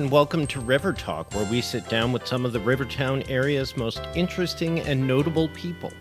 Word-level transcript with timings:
And 0.00 0.10
welcome 0.10 0.46
to 0.46 0.60
River 0.60 0.94
Talk, 0.94 1.34
where 1.34 1.44
we 1.50 1.60
sit 1.60 1.86
down 1.90 2.10
with 2.10 2.26
some 2.26 2.46
of 2.46 2.54
the 2.54 2.58
Rivertown 2.58 3.22
area's 3.28 3.76
most 3.76 4.00
interesting 4.14 4.80
and 4.80 5.06
notable 5.06 5.50
people. 5.50 5.92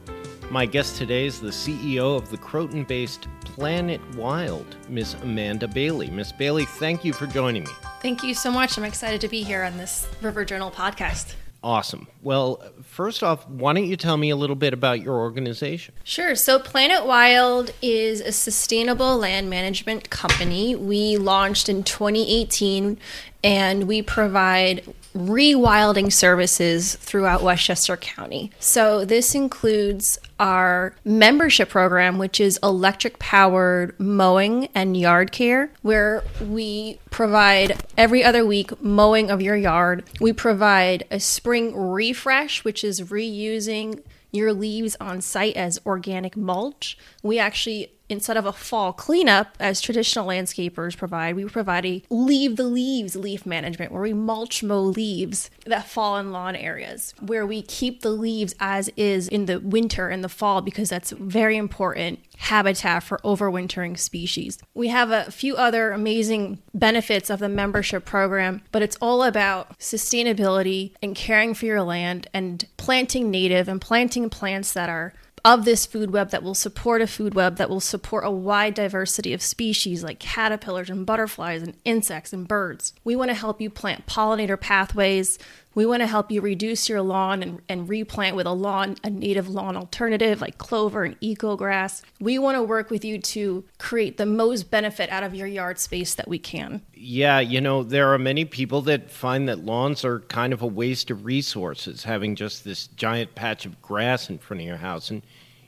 My 0.49 0.65
guest 0.65 0.95
today 0.95 1.25
is 1.25 1.41
the 1.41 1.49
CEO 1.49 2.15
of 2.15 2.29
the 2.29 2.38
Croton 2.38 2.85
based 2.85 3.27
Plant 3.43 3.89
It 3.89 4.15
Wild, 4.15 4.77
Miss 4.88 5.15
Amanda 5.15 5.67
Bailey. 5.67 6.09
Miss 6.11 6.31
Bailey, 6.31 6.63
thank 6.63 7.03
you 7.03 7.11
for 7.11 7.27
joining 7.27 7.65
me. 7.65 7.71
Thank 8.01 8.23
you 8.23 8.33
so 8.33 8.49
much. 8.49 8.77
I'm 8.77 8.85
excited 8.85 9.19
to 9.19 9.27
be 9.27 9.43
here 9.43 9.63
on 9.63 9.75
this 9.75 10.07
River 10.21 10.45
Journal 10.45 10.71
podcast. 10.71 11.33
Awesome. 11.61 12.07
Well, 12.21 12.63
first 12.83 13.21
off, 13.21 13.47
why 13.49 13.73
don't 13.73 13.85
you 13.85 13.97
tell 13.97 14.15
me 14.15 14.29
a 14.29 14.35
little 14.35 14.55
bit 14.55 14.73
about 14.73 15.01
your 15.01 15.15
organization? 15.15 15.93
Sure. 16.05 16.33
So, 16.35 16.57
Plant 16.57 16.93
It 16.93 17.05
Wild 17.05 17.71
is 17.81 18.21
a 18.21 18.31
sustainable 18.31 19.17
land 19.17 19.49
management 19.49 20.09
company. 20.09 20.75
We 20.75 21.17
launched 21.17 21.67
in 21.67 21.83
2018 21.83 22.97
and 23.43 23.87
we 23.87 24.01
provide 24.01 24.85
rewilding 25.13 26.13
services 26.13 26.95
throughout 26.95 27.41
Westchester 27.41 27.97
County. 27.97 28.51
So, 28.59 29.03
this 29.03 29.35
includes 29.35 30.17
our 30.39 30.95
membership 31.03 31.69
program, 31.69 32.17
which 32.17 32.39
is 32.39 32.59
electric 32.63 33.19
powered 33.19 34.00
mowing 34.00 34.69
and 34.73 34.95
yard 34.95 35.31
care, 35.31 35.72
where 35.81 36.23
we 36.41 37.00
provide 37.11 37.77
every 37.97 38.23
other 38.23 38.45
week 38.45 38.81
mowing 38.81 39.30
of 39.30 39.41
your 39.41 39.55
yard. 39.55 40.03
We 40.19 40.33
provide 40.33 41.05
a 41.11 41.19
spring 41.19 41.75
refresh, 41.75 42.63
which 42.63 42.83
is 42.83 43.02
reusing 43.02 44.02
your 44.31 44.53
leaves 44.53 44.95
on 45.00 45.22
site 45.22 45.55
as 45.55 45.80
organic 45.86 46.38
mulch. 46.38 46.97
We 47.23 47.39
actually 47.39 47.94
instead 48.09 48.38
of 48.38 48.45
a 48.45 48.52
fall 48.52 48.91
cleanup 48.91 49.55
as 49.59 49.79
traditional 49.79 50.27
landscapers 50.27 50.97
provide, 50.97 51.35
we 51.35 51.45
provide 51.45 51.85
a 51.85 52.03
leave 52.09 52.55
the 52.55 52.63
leaves 52.63 53.16
leaf 53.16 53.45
management 53.45 53.91
where 53.91 54.01
we 54.01 54.13
mulch 54.13 54.63
mow 54.63 54.81
leaves 54.81 55.49
that 55.66 55.88
fall 55.88 56.17
in 56.17 56.31
lawn 56.31 56.55
areas, 56.55 57.13
where 57.19 57.45
we 57.45 57.61
keep 57.61 58.01
the 58.01 58.09
leaves 58.09 58.55
as 58.59 58.89
is 58.97 59.27
in 59.27 59.45
the 59.45 59.59
winter 59.59 60.09
and 60.09 60.23
the 60.23 60.29
fall 60.29 60.61
because 60.61 60.89
that's 60.89 61.11
very 61.11 61.55
important 61.55 62.19
habitat 62.38 63.03
for 63.03 63.19
overwintering 63.19 63.97
species. 63.99 64.57
We 64.73 64.88
have 64.88 65.11
a 65.11 65.29
few 65.29 65.55
other 65.55 65.91
amazing 65.91 66.59
benefits 66.73 67.29
of 67.29 67.39
the 67.39 67.49
membership 67.49 68.05
program, 68.05 68.61
but 68.71 68.81
it's 68.81 68.97
all 69.01 69.23
about 69.23 69.77
sustainability 69.77 70.94
and 71.01 71.16
caring 71.16 71.53
for 71.53 71.66
your 71.66 71.81
land 71.81 72.27
and 72.33 72.66
planting 72.77 73.29
native 73.29 73.67
and 73.67 73.81
planting 73.81 74.29
plants 74.29 74.73
that 74.73 74.89
are 74.89 75.13
of 75.45 75.65
this 75.65 75.85
food 75.85 76.11
web 76.11 76.31
that 76.31 76.43
will 76.43 76.55
support 76.55 77.01
a 77.01 77.07
food 77.07 77.33
web 77.33 77.57
that 77.57 77.69
will 77.69 77.79
support 77.79 78.25
a 78.25 78.31
wide 78.31 78.73
diversity 78.73 79.33
of 79.33 79.41
species 79.41 80.03
like 80.03 80.19
caterpillars 80.19 80.89
and 80.89 81.05
butterflies 81.05 81.61
and 81.61 81.75
insects 81.85 82.33
and 82.33 82.47
birds. 82.47 82.93
We 83.03 83.15
want 83.15 83.29
to 83.29 83.35
help 83.35 83.61
you 83.61 83.69
plant 83.69 84.05
pollinator 84.07 84.59
pathways. 84.59 85.39
We 85.75 85.86
want 85.86 86.02
to 86.02 86.08
help 86.08 86.31
you 86.31 86.42
reduce 86.42 86.89
your 86.89 87.02
lawn 87.02 87.44
and, 87.44 87.62
and 87.70 87.88
replant 87.88 88.36
with 88.36 88.48
a 88.48 88.52
lawn, 88.52 88.95
a 89.03 89.09
native 89.09 89.48
lawn 89.48 89.78
alternative 89.78 90.42
like 90.42 90.58
clover 90.58 91.03
and 91.03 91.20
ecograss. 91.22 92.02
We 92.20 92.39
want 92.39 92.58
to 92.58 92.64
work 92.64 92.89
with 92.89 93.06
you 93.06 93.20
to 93.20 93.64
create 93.78 94.17
the 94.17 94.25
most 94.25 94.72
benefit 94.72 95.09
out 95.09 95.24
of 95.24 95.35
your 95.35 95.47
yard 95.47 95.79
space 95.79 96.16
that 96.16 96.28
we 96.28 96.40
can. 96.40 96.81
Yeah, 96.94 97.40
you 97.40 97.62
know, 97.62 97.84
there 97.84 98.13
are 98.13 98.18
many 98.18 98.46
people 98.46 98.81
that 98.84 99.12
find 99.12 99.47
that 99.47 99.63
lawns 99.63 100.03
are 100.03 100.22
kind 100.22 100.53
of 100.53 100.62
a 100.62 100.68
waste 100.68 101.12
of 101.12 101.25
resources, 101.25 102.03
having 102.03 102.35
just 102.35 102.63
this 102.63 102.88
giant 102.88 103.35
patch 103.35 103.66
of 103.66 103.81
grass 103.81 104.29
in 104.29 104.40
front 104.40 104.62
of 104.62 104.68
your 104.68 104.78
house. 104.78 105.12
And 105.12 105.22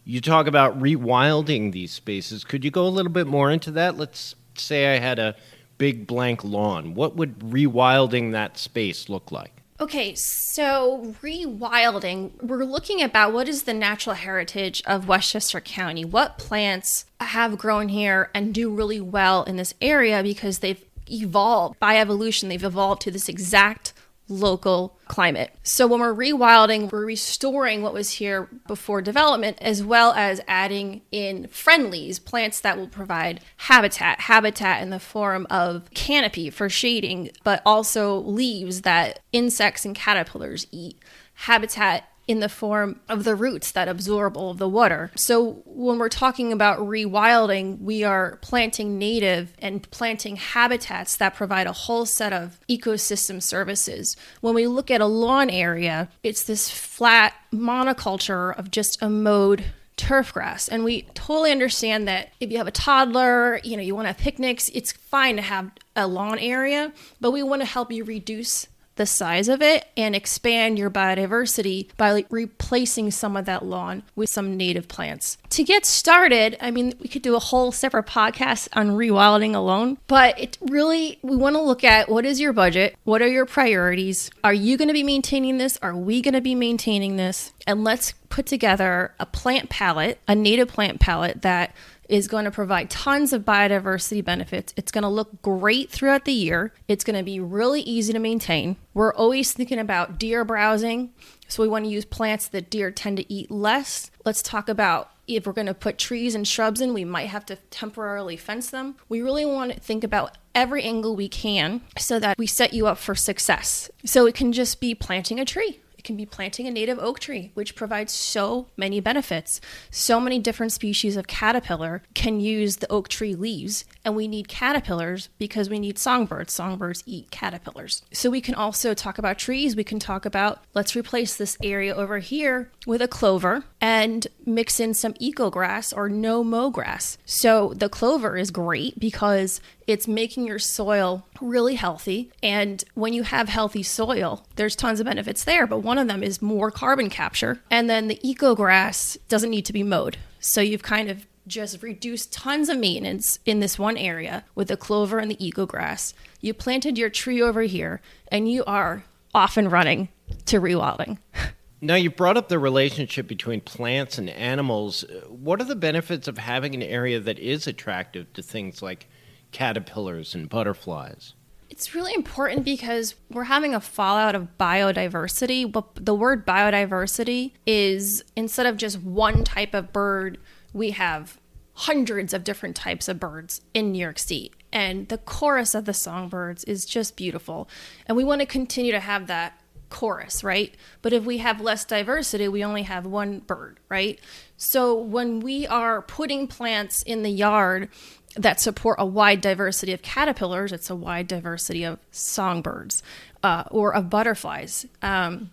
you 0.03 0.19
talk 0.19 0.47
about 0.47 0.79
rewilding 0.79 1.72
these 1.72 1.91
spaces. 1.91 2.44
Could 2.44 2.66
you 2.66 2.72
go 2.72 2.88
a 2.88 2.90
little 2.90 3.11
bit 3.11 3.28
more 3.28 3.51
into 3.51 3.72
that? 3.72 3.97
Let's 3.97 4.35
say 4.56 4.95
I 4.95 5.00
had 5.00 5.19
a 5.19 5.35
big 5.78 6.07
blank 6.07 6.44
lawn. 6.44 6.95
What 6.95 7.16
would 7.16 7.40
rewilding 7.40 8.31
that 8.31 8.57
space 8.57 9.07
look 9.07 9.31
like? 9.31 9.60
Okay, 9.81 10.13
so 10.13 11.15
rewilding, 11.23 12.39
we're 12.39 12.65
looking 12.65 13.01
about 13.01 13.33
what 13.33 13.49
is 13.49 13.63
the 13.63 13.73
natural 13.73 14.15
heritage 14.15 14.83
of 14.85 15.07
Westchester 15.07 15.59
County. 15.59 16.05
What 16.05 16.37
plants 16.37 17.05
have 17.19 17.57
grown 17.57 17.89
here 17.89 18.29
and 18.35 18.53
do 18.53 18.69
really 18.69 19.01
well 19.01 19.43
in 19.43 19.55
this 19.55 19.73
area 19.81 20.21
because 20.21 20.59
they've 20.59 20.85
evolved 21.09 21.79
by 21.79 21.97
evolution, 21.97 22.47
they've 22.47 22.63
evolved 22.63 23.01
to 23.01 23.11
this 23.11 23.27
exact 23.27 23.93
local 24.31 24.97
climate. 25.07 25.51
So 25.63 25.85
when 25.85 25.99
we're 25.99 26.15
rewilding, 26.15 26.91
we're 26.91 27.05
restoring 27.05 27.81
what 27.81 27.93
was 27.93 28.11
here 28.11 28.47
before 28.65 29.01
development, 29.01 29.57
as 29.61 29.83
well 29.83 30.13
as 30.13 30.41
adding 30.47 31.01
in 31.11 31.47
friendlies, 31.47 32.17
plants 32.17 32.61
that 32.61 32.77
will 32.77 32.87
provide 32.87 33.41
habitat, 33.57 34.21
habitat 34.21 34.81
in 34.81 34.89
the 34.89 34.99
form 34.99 35.45
of 35.49 35.89
canopy 35.93 36.49
for 36.49 36.69
shading, 36.69 37.31
but 37.43 37.61
also 37.65 38.19
leaves 38.19 38.81
that 38.81 39.19
insects 39.31 39.85
and 39.85 39.95
caterpillars 39.95 40.65
eat, 40.71 40.97
habitat 41.33 42.05
in 42.31 42.39
the 42.39 42.47
form 42.47 42.97
of 43.09 43.25
the 43.25 43.35
roots 43.35 43.73
that 43.73 43.89
absorb 43.89 44.37
all 44.37 44.51
of 44.51 44.57
the 44.57 44.69
water. 44.69 45.11
So 45.15 45.61
when 45.65 45.99
we're 45.99 46.07
talking 46.07 46.53
about 46.53 46.79
rewilding, 46.79 47.81
we 47.81 48.05
are 48.05 48.37
planting 48.41 48.97
native 48.97 49.53
and 49.59 49.89
planting 49.91 50.37
habitats 50.37 51.17
that 51.17 51.35
provide 51.35 51.67
a 51.67 51.73
whole 51.73 52.05
set 52.05 52.31
of 52.31 52.57
ecosystem 52.69 53.43
services. 53.43 54.15
When 54.39 54.55
we 54.55 54.65
look 54.65 54.89
at 54.89 55.01
a 55.01 55.07
lawn 55.07 55.49
area, 55.49 56.07
it's 56.23 56.43
this 56.43 56.69
flat 56.69 57.33
monoculture 57.53 58.57
of 58.57 58.71
just 58.71 59.01
a 59.01 59.09
mowed 59.09 59.65
turf 59.97 60.31
grass. 60.31 60.69
And 60.69 60.85
we 60.85 61.01
totally 61.13 61.51
understand 61.51 62.07
that 62.07 62.29
if 62.39 62.49
you 62.49 62.59
have 62.59 62.67
a 62.67 62.71
toddler, 62.71 63.59
you 63.61 63.75
know, 63.75 63.83
you 63.83 63.93
want 63.93 64.05
to 64.05 64.13
have 64.13 64.17
picnics, 64.17 64.69
it's 64.69 64.93
fine 64.93 65.35
to 65.35 65.41
have 65.41 65.69
a 65.97 66.07
lawn 66.07 66.39
area, 66.39 66.93
but 67.19 67.31
we 67.31 67.43
want 67.43 67.61
to 67.61 67.67
help 67.67 67.91
you 67.91 68.05
reduce 68.05 68.67
the 68.96 69.06
size 69.06 69.47
of 69.47 69.62
it 69.62 69.85
and 69.96 70.16
expand 70.16 70.78
your 70.78 70.90
biodiversity 70.90 71.88
by 71.97 72.12
like 72.12 72.28
replacing 72.29 73.12
some 73.12 73.35
of 73.38 73.46
that 73.46 73.66
lawn 73.66 74.03
with 74.16 74.29
some 74.29 74.57
native 74.57 74.88
plants. 74.88 75.38
To 75.52 75.63
get 75.63 75.85
started, 75.85 76.57
I 76.62 76.72
mean, 76.72 76.94
we 77.00 77.07
could 77.07 77.22
do 77.22 77.35
a 77.35 77.40
whole 77.40 77.72
separate 77.72 78.06
podcast 78.06 78.68
on 78.74 78.91
rewilding 78.91 79.56
alone, 79.56 79.97
but 80.07 80.40
it 80.40 80.57
really, 80.62 81.19
we 81.22 81.35
want 81.35 81.56
to 81.56 81.62
look 81.62 81.84
at 81.84 82.09
what 82.09 82.25
is 82.25 82.40
your 82.40 82.53
budget? 82.53 82.96
What 83.03 83.22
are 83.22 83.28
your 83.28 83.46
priorities? 83.46 84.29
Are 84.44 84.53
you 84.53 84.78
going 84.78 84.88
to 84.88 84.94
be 84.94 85.03
maintaining 85.03 85.58
this? 85.58 85.78
Are 85.81 85.96
we 85.96 86.22
going 86.22 86.34
to 86.34 86.41
be 86.41 86.56
maintaining 86.56 87.16
this? 87.16 87.53
And 87.68 87.84
let's 87.84 88.13
put 88.29 88.46
together 88.46 89.13
a 89.19 89.25
plant 89.25 89.69
palette, 89.69 90.19
a 90.28 90.35
native 90.35 90.69
plant 90.69 91.00
palette 91.00 91.41
that 91.44 91.75
is 92.11 92.27
going 92.27 92.44
to 92.44 92.51
provide 92.51 92.89
tons 92.89 93.31
of 93.31 93.44
biodiversity 93.44 94.23
benefits. 94.23 94.73
It's 94.75 94.91
going 94.91 95.03
to 95.03 95.07
look 95.07 95.41
great 95.41 95.89
throughout 95.89 96.25
the 96.25 96.33
year. 96.33 96.73
It's 96.89 97.05
going 97.05 97.16
to 97.16 97.23
be 97.23 97.39
really 97.39 97.79
easy 97.81 98.11
to 98.11 98.19
maintain. 98.19 98.75
We're 98.94 99.13
always 99.13 99.53
thinking 99.53 99.79
about 99.79 100.19
deer 100.19 100.44
browsing. 100.44 101.13
So 101.47 101.63
we 101.63 101.69
want 101.69 101.85
to 101.85 101.91
use 101.91 102.03
plants 102.03 102.49
that 102.49 102.69
deer 102.69 102.91
tend 102.91 103.16
to 103.17 103.33
eat 103.33 103.49
less. 103.49 104.11
Let's 104.25 104.41
talk 104.44 104.67
about 104.67 105.09
if 105.25 105.47
we're 105.47 105.53
going 105.53 105.67
to 105.67 105.73
put 105.73 105.97
trees 105.97 106.35
and 106.35 106.45
shrubs 106.45 106.81
in, 106.81 106.94
we 106.94 107.05
might 107.05 107.29
have 107.29 107.45
to 107.45 107.55
temporarily 107.69 108.35
fence 108.35 108.69
them. 108.69 108.95
We 109.07 109.22
really 109.22 109.45
want 109.45 109.72
to 109.72 109.79
think 109.79 110.03
about 110.03 110.38
every 110.53 110.83
angle 110.83 111.16
we 111.16 111.29
can 111.29 111.79
so 111.97 112.19
that 112.19 112.38
we 112.38 112.45
set 112.45 112.73
you 112.73 112.88
up 112.88 112.97
for 112.97 113.16
success. 113.16 113.89
So 114.03 114.25
it 114.25 114.35
can 114.35 114.51
just 114.51 114.81
be 114.81 114.93
planting 114.93 115.39
a 115.39 115.45
tree. 115.45 115.79
It 116.01 116.03
can 116.03 116.17
be 116.17 116.25
planting 116.25 116.66
a 116.66 116.72
native 116.72 116.97
oak 116.97 117.20
tree, 117.20 117.52
which 117.53 117.75
provides 117.75 118.11
so 118.11 118.66
many 118.75 118.99
benefits. 118.99 119.61
So 119.91 120.20
many 120.20 120.40
different 120.40 120.72
species 120.72 121.16
of 121.16 121.28
caterpillar 121.28 122.02
can 122.16 122.40
use 122.40 122.78
the 122.78 122.91
oak 122.91 123.08
tree 123.08 123.35
leaves, 123.35 123.85
and 124.03 124.16
we 124.16 124.28
need 124.28 124.47
caterpillars 124.47 125.29
because 125.37 125.70
we 125.70 125.78
need 125.78 125.99
songbirds. 125.99 126.53
Songbirds 126.53 127.03
eat 127.05 127.29
caterpillars. 127.29 128.02
So 128.11 128.31
we 128.31 128.41
can 128.41 128.55
also 128.55 128.96
talk 128.96 129.20
about 129.20 129.37
trees. 129.37 129.75
We 129.75 129.84
can 129.84 129.99
talk 129.99 130.25
about 130.25 130.64
let's 130.73 130.96
replace 130.96 131.35
this 131.35 131.55
area 131.61 131.93
over 131.93 132.17
here 132.17 132.72
with 132.87 133.03
a 133.03 133.08
clover 133.08 133.66
and 133.79 134.25
mix 134.43 134.79
in 134.79 134.96
some 134.96 135.14
eco 135.20 135.52
grass 135.52 135.93
or 135.93 136.09
no 136.09 136.43
mow 136.43 136.72
grass. 136.72 137.20
So 137.25 137.75
the 137.75 137.90
clover 137.90 138.37
is 138.37 138.49
great 138.49 138.97
because 138.99 139.61
it's 139.91 140.08
making 140.08 140.47
your 140.47 140.59
soil 140.59 141.26
really 141.40 141.76
healthy. 141.76 142.32
And 142.41 142.84
when 142.93 143.14
you 143.14 143.23
have 143.23 143.49
healthy 143.49 143.84
soil, 143.84 144.46
there's 144.55 144.76
tons 144.76 144.99
of 144.99 145.05
benefits 145.05 145.43
there, 145.43 145.67
but 145.67 145.79
one 145.79 145.97
of 145.97 146.08
them 146.08 146.23
is 146.23 146.41
more 146.41 146.72
carbon 146.72 147.09
capture. 147.09 147.61
And 147.70 147.90
then 147.90 148.08
the 148.08 148.20
eco 148.28 148.55
grass 148.55 149.17
doesn't 149.28 149.49
need 149.49 149.66
to 149.66 149.73
be 149.73 149.84
mowed. 149.84 150.17
So 150.40 150.61
you've 150.61 150.84
kind 150.84 151.09
of 151.09 151.26
just 151.47 151.82
reduced 151.84 152.32
tons 152.32 152.70
of 152.70 152.78
maintenance 152.78 153.40
in 153.46 153.59
this 153.59 153.78
one 153.78 153.97
area 153.97 154.46
with 154.55 154.70
the 154.70 154.78
clover 154.78 155.20
and 155.20 155.29
the 155.29 155.46
eco 155.46 155.66
grass. 155.66 156.14
You 156.40 156.53
planted 156.53 156.97
your 156.97 157.09
tree 157.09 157.41
over 157.41 157.64
here 157.64 158.02
and 158.29 158.49
you 158.49 158.64
are 158.66 159.03
off 159.34 159.58
and 159.58 159.72
running 159.72 160.09
to 160.46 160.59
rewilding. 160.59 161.17
Now, 161.84 161.96
you 161.96 162.11
brought 162.11 162.37
up 162.37 162.47
the 162.47 162.59
relationship 162.59 163.28
between 163.28 163.61
plants 163.61 164.20
and 164.20 164.29
animals. 164.29 165.03
What 165.28 165.59
are 165.59 165.66
the 165.66 165.76
benefits 165.76 166.28
of 166.28 166.37
having 166.37 166.76
an 166.76 166.84
area 166.84 167.20
that 167.20 167.40
is 167.40 167.66
attractive 167.66 168.32
to 168.34 168.44
things 168.44 168.84
like 168.84 169.08
caterpillars 169.51 170.33
and 170.35 170.49
butterflies? 170.49 171.33
It's 171.69 171.95
really 171.95 172.13
important 172.13 172.65
because 172.65 173.15
we're 173.29 173.45
having 173.45 173.73
a 173.73 173.79
fallout 173.79 174.35
of 174.35 174.49
biodiversity. 174.59 175.71
But 175.71 176.05
the 176.05 176.13
word 176.13 176.45
biodiversity 176.45 177.53
is 177.65 178.23
instead 178.35 178.65
of 178.65 178.75
just 178.77 179.01
one 179.01 179.43
type 179.43 179.73
of 179.73 179.93
bird, 179.93 180.37
we 180.73 180.91
have 180.91 181.39
hundreds 181.73 182.33
of 182.33 182.43
different 182.43 182.75
types 182.75 183.07
of 183.07 183.19
birds 183.19 183.61
in 183.73 183.91
New 183.91 183.99
York 183.99 184.19
City. 184.19 184.51
and 184.73 185.09
the 185.09 185.17
chorus 185.17 185.75
of 185.75 185.83
the 185.85 185.93
songbirds 185.93 186.63
is 186.63 186.85
just 186.85 187.17
beautiful. 187.17 187.67
And 188.05 188.15
we 188.15 188.23
want 188.23 188.39
to 188.39 188.45
continue 188.45 188.93
to 188.93 189.01
have 189.01 189.27
that 189.27 189.59
chorus, 189.89 190.43
right? 190.43 190.75
But 191.01 191.11
if 191.13 191.25
we 191.25 191.39
have 191.39 191.59
less 191.59 191.83
diversity, 191.83 192.47
we 192.47 192.63
only 192.63 192.83
have 192.83 193.05
one 193.05 193.39
bird, 193.39 193.79
right? 193.89 194.19
So 194.55 194.95
when 194.95 195.41
we 195.41 195.67
are 195.67 196.01
putting 196.01 196.47
plants 196.47 197.03
in 197.03 197.23
the 197.23 197.29
yard 197.29 197.89
that 198.35 198.59
support 198.59 198.97
a 198.99 199.05
wide 199.05 199.41
diversity 199.41 199.93
of 199.93 200.01
caterpillars, 200.01 200.72
it's 200.72 200.89
a 200.89 200.95
wide 200.95 201.28
diversity 201.28 201.83
of 201.83 201.99
songbirds 202.11 203.03
uh, 203.43 203.63
or 203.69 203.93
of 203.93 204.09
butterflies. 204.09 204.85
Um, 205.01 205.51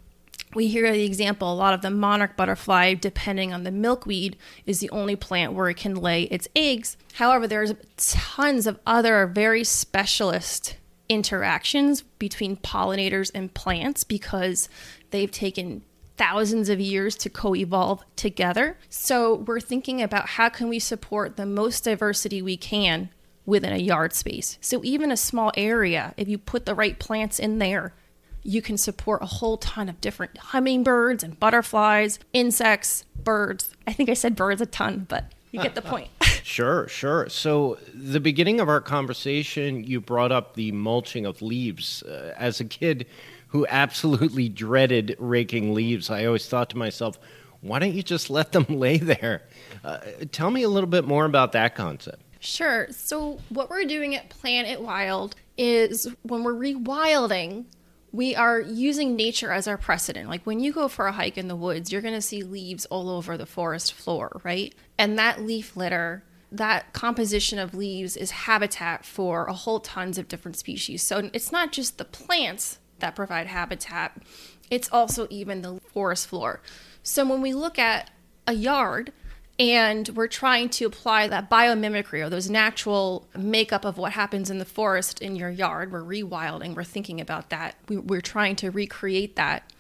we 0.55 0.69
hear 0.69 0.91
the 0.91 1.05
example 1.05 1.53
a 1.53 1.55
lot 1.55 1.75
of 1.75 1.83
the 1.83 1.91
monarch 1.91 2.37
butterfly 2.37 2.95
depending 2.95 3.53
on 3.53 3.65
the 3.65 3.71
milkweed 3.71 4.37
is 4.67 4.81
the 4.81 4.91
only 4.91 5.17
plant 5.17 5.53
where 5.53 5.69
it 5.69 5.77
can 5.77 5.95
lay 5.95 6.23
its 6.25 6.49
eggs 6.57 6.97
however 7.15 7.47
there's 7.47 7.75
tons 7.99 8.67
of 8.67 8.79
other 8.87 9.27
very 9.27 9.63
specialist 9.63 10.77
interactions 11.09 12.03
between 12.19 12.57
pollinators 12.57 13.31
and 13.35 13.53
plants 13.55 14.05
because 14.05 14.69
they've 15.11 15.31
taken 15.31 15.83
thousands 16.19 16.69
of 16.69 16.81
years 16.81 17.15
to 17.17 17.31
co-evolve 17.31 18.05
together 18.17 18.77
so 18.91 19.35
we're 19.35 19.61
thinking 19.61 20.03
about 20.03 20.31
how 20.31 20.49
can 20.49 20.69
we 20.69 20.79
support 20.79 21.37
the 21.37 21.47
most 21.47 21.85
diversity 21.85 22.43
we 22.43 22.57
can 22.57 23.09
within 23.47 23.73
a 23.73 23.79
yard 23.79 24.13
space 24.13 24.59
so 24.61 24.83
even 24.85 25.11
a 25.11 25.17
small 25.17 25.53
area 25.57 26.13
if 26.17 26.29
you 26.29 26.37
put 26.37 26.67
the 26.67 26.75
right 26.75 26.99
plants 26.99 27.39
in 27.39 27.59
there 27.59 27.95
you 28.43 28.63
can 28.63 28.79
support 28.79 29.23
a 29.23 29.27
whole 29.27 29.59
ton 29.59 29.89
of 29.89 30.01
different 30.01 30.39
hummingbirds 30.39 31.23
and 31.23 31.39
butterflies, 31.39 32.19
insects, 32.33 33.05
birds. 33.23 33.75
I 33.87 33.93
think 33.93 34.09
I 34.09 34.15
said 34.15 34.37
birds 34.37 34.61
a 34.61 34.67
ton, 34.67 35.07
but 35.09 35.33
you 35.51 35.61
get 35.61 35.75
the 35.75 35.83
point. 35.95 36.09
sure, 36.43 36.89
sure. 36.89 37.29
So, 37.29 37.79
the 37.93 38.21
beginning 38.21 38.61
of 38.61 38.69
our 38.69 38.81
conversation, 38.81 39.85
you 39.85 40.01
brought 40.01 40.33
up 40.33 40.55
the 40.55 40.73
mulching 40.73 41.27
of 41.27 41.43
leaves. 41.43 42.03
Uh, 42.03 42.35
as 42.39 42.61
a 42.61 42.65
kid 42.65 43.07
who 43.49 43.67
absolutely 43.69 44.49
dreaded 44.49 45.17
raking 45.19 45.75
leaves, 45.75 46.11
I 46.11 46.25
always 46.25 46.49
thought 46.49 46.71
to 46.71 46.79
myself, 46.79 47.19
why 47.61 47.79
don't 47.79 47.93
you 47.93 48.03
just 48.03 48.31
let 48.31 48.53
them 48.53 48.67
lay 48.69 48.99
there? 48.99 49.43
Uh, 49.85 49.99
tell 50.31 50.51
me 50.51 50.63
a 50.63 50.69
little 50.69 50.89
bit 50.89 51.05
more 51.05 51.25
about 51.25 51.53
that 51.53 51.75
concept. 51.75 52.23
Sure. 52.41 52.87
So, 52.91 53.41
what 53.49 53.69
we're 53.69 53.85
doing 53.85 54.15
at 54.15 54.29
Plant 54.29 54.69
It 54.69 54.81
Wild 54.81 55.35
is 55.57 56.07
when 56.23 56.45
we're 56.45 56.55
rewilding, 56.55 57.65
we 58.13 58.35
are 58.37 58.61
using 58.61 59.17
nature 59.17 59.53
as 59.53 59.67
our 59.67 59.77
precedent. 59.77 60.29
Like 60.29 60.47
when 60.47 60.61
you 60.61 60.73
go 60.73 60.89
for 60.89 61.07
a 61.07 61.13
hike 61.13 61.37
in 61.37 61.49
the 61.49 61.57
woods, 61.57 61.93
you're 61.93 62.01
going 62.01 62.15
to 62.15 62.23
see 62.23 62.43
leaves 62.43 62.87
all 62.87 63.11
over 63.11 63.37
the 63.37 63.45
forest 63.45 63.93
floor, 63.93 64.41
right? 64.45 64.75
And 64.97 65.19
that 65.19 65.43
leaf 65.43 65.77
litter, 65.77 66.23
that 66.51 66.93
composition 66.93 67.59
of 67.59 67.75
leaves 67.75 68.17
is 68.17 68.31
habitat 68.31 69.05
for 69.05 69.47
a 69.47 69.53
whole 69.53 69.81
tons 69.81 70.17
of 70.17 70.29
different 70.29 70.57
species. 70.57 71.03
So 71.03 71.29
it's 71.33 71.53
not 71.53 71.73
just 71.73 71.99
the 71.99 72.05
plants 72.05 72.79
that 73.01 73.17
provide 73.17 73.47
habitat, 73.47 74.21
it's 74.71 74.91
also 74.91 75.27
even 75.31 75.63
the 75.63 75.81
forest 75.93 76.29
floor. 76.29 76.61
So 77.03 77.25
when 77.27 77.41
we 77.41 77.55
look 77.55 77.79
at 77.79 78.11
a 78.47 78.53
yard, 78.53 79.13
and 79.59 80.09
we're 80.11 80.29
trying 80.29 80.69
to 80.69 80.85
apply 80.85 81.27
that 81.29 81.51
biomimicry 81.51 82.25
or 82.25 82.31
those 82.31 82.49
natural 82.49 83.27
makeup 83.37 83.85
of 83.85 83.99
what 83.99 84.13
happens 84.13 84.51
in 84.51 84.59
the 84.59 84.65
forest 84.65 85.21
in 85.21 85.35
your 85.35 85.51
yard. 85.51 85.91
We're 85.91 86.03
rewilding, 86.03 86.77
we're 86.77 86.85
thinking 86.85 87.21
about 87.21 87.51
that. 87.51 87.75
We, 87.89 87.97
we're 87.97 88.21
trying 88.21 88.57
to 88.57 88.71
recreate 88.71 89.37
that 89.37 89.73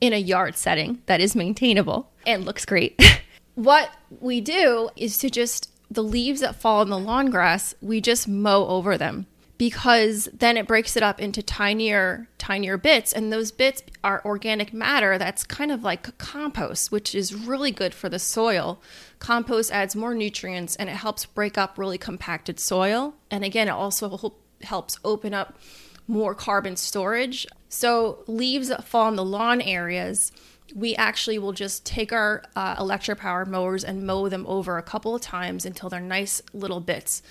in 0.00 0.12
a 0.12 0.18
yard 0.18 0.56
setting 0.56 1.02
that 1.06 1.20
is 1.20 1.36
maintainable 1.36 2.10
and 2.26 2.44
looks 2.44 2.64
great. 2.64 3.02
what 3.54 3.90
we 4.20 4.40
do 4.40 4.88
is 4.96 5.18
to 5.18 5.28
just 5.28 5.70
the 5.90 6.02
leaves 6.02 6.40
that 6.40 6.56
fall 6.56 6.82
in 6.82 6.88
the 6.88 6.98
lawn 6.98 7.30
grass, 7.30 7.74
we 7.82 8.00
just 8.00 8.26
mow 8.26 8.66
over 8.66 8.96
them 8.96 9.26
because 9.58 10.28
then 10.32 10.56
it 10.56 10.66
breaks 10.66 10.96
it 10.96 11.02
up 11.02 11.20
into 11.20 11.42
tinier 11.42 12.28
tinier 12.38 12.76
bits. 12.76 13.12
And 13.12 13.32
those 13.32 13.50
bits 13.50 13.82
are 14.04 14.22
organic 14.24 14.72
matter 14.72 15.18
that's 15.18 15.44
kind 15.44 15.72
of 15.72 15.82
like 15.82 16.16
compost 16.18 16.92
which 16.92 17.14
is 17.14 17.34
really 17.34 17.70
good 17.70 17.94
for 17.94 18.08
the 18.08 18.18
soil. 18.18 18.80
Compost 19.18 19.72
adds 19.72 19.96
more 19.96 20.14
nutrients 20.14 20.76
and 20.76 20.88
it 20.88 20.96
helps 20.96 21.24
break 21.26 21.56
up 21.56 21.78
really 21.78 21.98
compacted 21.98 22.60
soil. 22.60 23.14
And 23.30 23.44
again 23.44 23.68
it 23.68 23.72
also 23.72 24.34
helps 24.62 24.98
open 25.04 25.32
up 25.32 25.58
more 26.06 26.34
carbon 26.34 26.76
storage. 26.76 27.46
So 27.68 28.24
leaves 28.26 28.68
that 28.68 28.84
fall 28.84 29.08
in 29.08 29.16
the 29.16 29.24
lawn 29.24 29.60
areas 29.60 30.32
we 30.74 30.96
actually 30.96 31.38
will 31.38 31.52
just 31.52 31.86
take 31.86 32.12
our 32.12 32.42
uh, 32.56 32.76
electric 32.78 33.18
powered 33.18 33.48
mowers 33.48 33.84
and 33.84 34.06
mow 34.06 34.28
them 34.28 34.44
over 34.48 34.78
a 34.78 34.82
couple 34.82 35.14
of 35.14 35.20
times 35.20 35.64
until 35.64 35.88
they're 35.88 36.00
nice 36.00 36.42
little 36.52 36.80
bits 36.80 37.22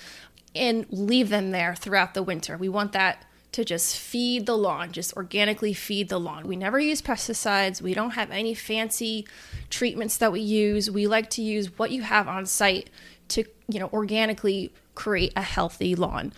and 0.56 0.86
leave 0.90 1.28
them 1.28 1.50
there 1.50 1.74
throughout 1.74 2.14
the 2.14 2.22
winter. 2.22 2.56
We 2.56 2.68
want 2.68 2.92
that 2.92 3.24
to 3.52 3.64
just 3.64 3.96
feed 3.96 4.44
the 4.44 4.56
lawn, 4.56 4.92
just 4.92 5.16
organically 5.16 5.72
feed 5.72 6.08
the 6.08 6.20
lawn. 6.20 6.46
We 6.46 6.56
never 6.56 6.78
use 6.78 7.00
pesticides. 7.00 7.80
We 7.80 7.94
don't 7.94 8.10
have 8.10 8.30
any 8.30 8.54
fancy 8.54 9.26
treatments 9.70 10.18
that 10.18 10.30
we 10.30 10.40
use. 10.40 10.90
We 10.90 11.06
like 11.06 11.30
to 11.30 11.42
use 11.42 11.78
what 11.78 11.90
you 11.90 12.02
have 12.02 12.28
on 12.28 12.44
site 12.44 12.90
to, 13.28 13.44
you 13.68 13.80
know, 13.80 13.88
organically 13.92 14.74
create 14.94 15.32
a 15.36 15.42
healthy 15.42 15.94
lawn. 15.94 16.32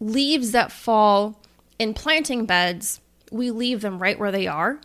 Leaves 0.00 0.50
that 0.52 0.72
fall 0.72 1.40
in 1.78 1.94
planting 1.94 2.44
beds, 2.44 3.00
we 3.30 3.50
leave 3.50 3.80
them 3.80 4.00
right 4.00 4.18
where 4.18 4.32
they 4.32 4.46
are. 4.46 4.80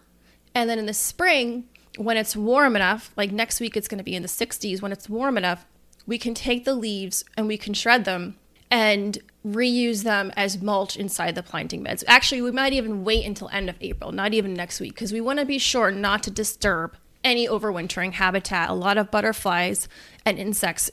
And 0.54 0.70
then 0.70 0.78
in 0.78 0.86
the 0.86 0.94
spring, 0.94 1.66
when 1.98 2.18
it's 2.18 2.36
warm 2.36 2.76
enough, 2.76 3.12
like 3.16 3.32
next 3.32 3.60
week 3.60 3.76
it's 3.76 3.88
going 3.88 3.98
to 3.98 4.04
be 4.04 4.16
in 4.16 4.22
the 4.22 4.28
60s, 4.28 4.82
when 4.82 4.92
it's 4.92 5.10
warm 5.10 5.38
enough, 5.38 5.66
we 6.06 6.18
can 6.18 6.34
take 6.34 6.66
the 6.66 6.76
leaves 6.76 7.24
and 7.36 7.48
we 7.48 7.58
can 7.58 7.74
shred 7.74 8.06
them 8.06 8.36
and 8.74 9.20
reuse 9.46 10.02
them 10.02 10.32
as 10.36 10.60
mulch 10.60 10.98
inside 10.98 11.36
the 11.36 11.44
planting 11.44 11.84
beds. 11.84 12.04
Actually, 12.08 12.42
we 12.42 12.50
might 12.50 12.74
even 12.74 13.04
wait 13.04 13.24
until 13.24 13.48
end 13.50 13.70
of 13.70 13.76
April, 13.82 14.12
not 14.12 14.34
even 14.34 14.52
next 14.52 14.80
week, 14.80 14.96
because 14.96 15.14
we 15.14 15.22
want 15.22 15.38
to 15.38 15.46
be 15.46 15.60
sure 15.60 15.92
not 15.92 16.24
to 16.24 16.32
disturb 16.32 16.98
any 17.24 17.48
overwintering 17.48 18.14
habitat. 18.14 18.72
A 18.72 18.74
lot 18.74 18.98
of 18.98 19.12
butterflies 19.12 19.88
and 20.26 20.40
insects 20.40 20.90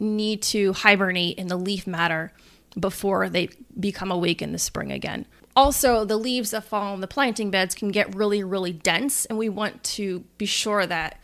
need 0.00 0.42
to 0.42 0.72
hibernate 0.72 1.38
in 1.38 1.46
the 1.46 1.56
leaf 1.56 1.86
matter 1.86 2.32
before 2.78 3.28
they 3.28 3.48
become 3.78 4.10
awake 4.10 4.42
in 4.42 4.50
the 4.50 4.58
spring 4.58 4.90
again. 4.90 5.24
Also, 5.54 6.04
the 6.04 6.16
leaves 6.16 6.50
that 6.50 6.64
fall 6.64 6.92
on 6.92 7.00
the 7.00 7.06
planting 7.06 7.48
beds 7.48 7.76
can 7.76 7.92
get 7.92 8.12
really, 8.12 8.42
really 8.42 8.72
dense, 8.72 9.24
and 9.26 9.38
we 9.38 9.48
want 9.48 9.84
to 9.84 10.24
be 10.36 10.46
sure 10.46 10.84
that 10.84 11.20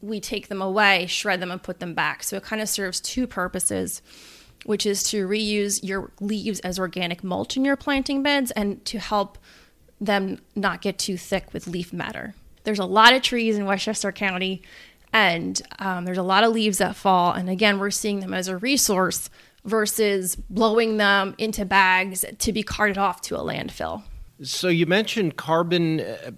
we 0.00 0.18
take 0.18 0.48
them 0.48 0.62
away, 0.62 1.04
shred 1.06 1.40
them, 1.40 1.50
and 1.50 1.62
put 1.62 1.78
them 1.78 1.92
back. 1.92 2.22
So 2.22 2.38
it 2.38 2.42
kind 2.42 2.62
of 2.62 2.70
serves 2.70 3.02
two 3.02 3.26
purposes 3.26 4.00
which 4.64 4.86
is 4.86 5.02
to 5.04 5.26
reuse 5.26 5.80
your 5.82 6.12
leaves 6.20 6.60
as 6.60 6.78
organic 6.78 7.22
mulch 7.24 7.56
in 7.56 7.64
your 7.64 7.76
planting 7.76 8.22
beds 8.22 8.50
and 8.52 8.84
to 8.84 8.98
help 8.98 9.38
them 10.00 10.40
not 10.54 10.80
get 10.80 10.98
too 10.98 11.16
thick 11.16 11.52
with 11.52 11.66
leaf 11.66 11.92
matter. 11.92 12.34
There's 12.64 12.78
a 12.78 12.84
lot 12.84 13.12
of 13.12 13.22
trees 13.22 13.56
in 13.56 13.66
Westchester 13.66 14.12
County, 14.12 14.62
and 15.12 15.60
um, 15.78 16.04
there's 16.04 16.18
a 16.18 16.22
lot 16.22 16.44
of 16.44 16.52
leaves 16.52 16.78
that 16.78 16.96
fall. 16.96 17.32
And 17.32 17.50
again, 17.50 17.78
we're 17.78 17.90
seeing 17.90 18.20
them 18.20 18.34
as 18.34 18.48
a 18.48 18.56
resource 18.56 19.30
versus 19.64 20.36
blowing 20.36 20.96
them 20.96 21.34
into 21.38 21.64
bags 21.64 22.24
to 22.38 22.52
be 22.52 22.62
carted 22.62 22.98
off 22.98 23.20
to 23.22 23.36
a 23.36 23.40
landfill. 23.40 24.02
So 24.42 24.68
you 24.68 24.86
mentioned 24.86 25.36
carbon. 25.36 26.00
Uh, 26.00 26.32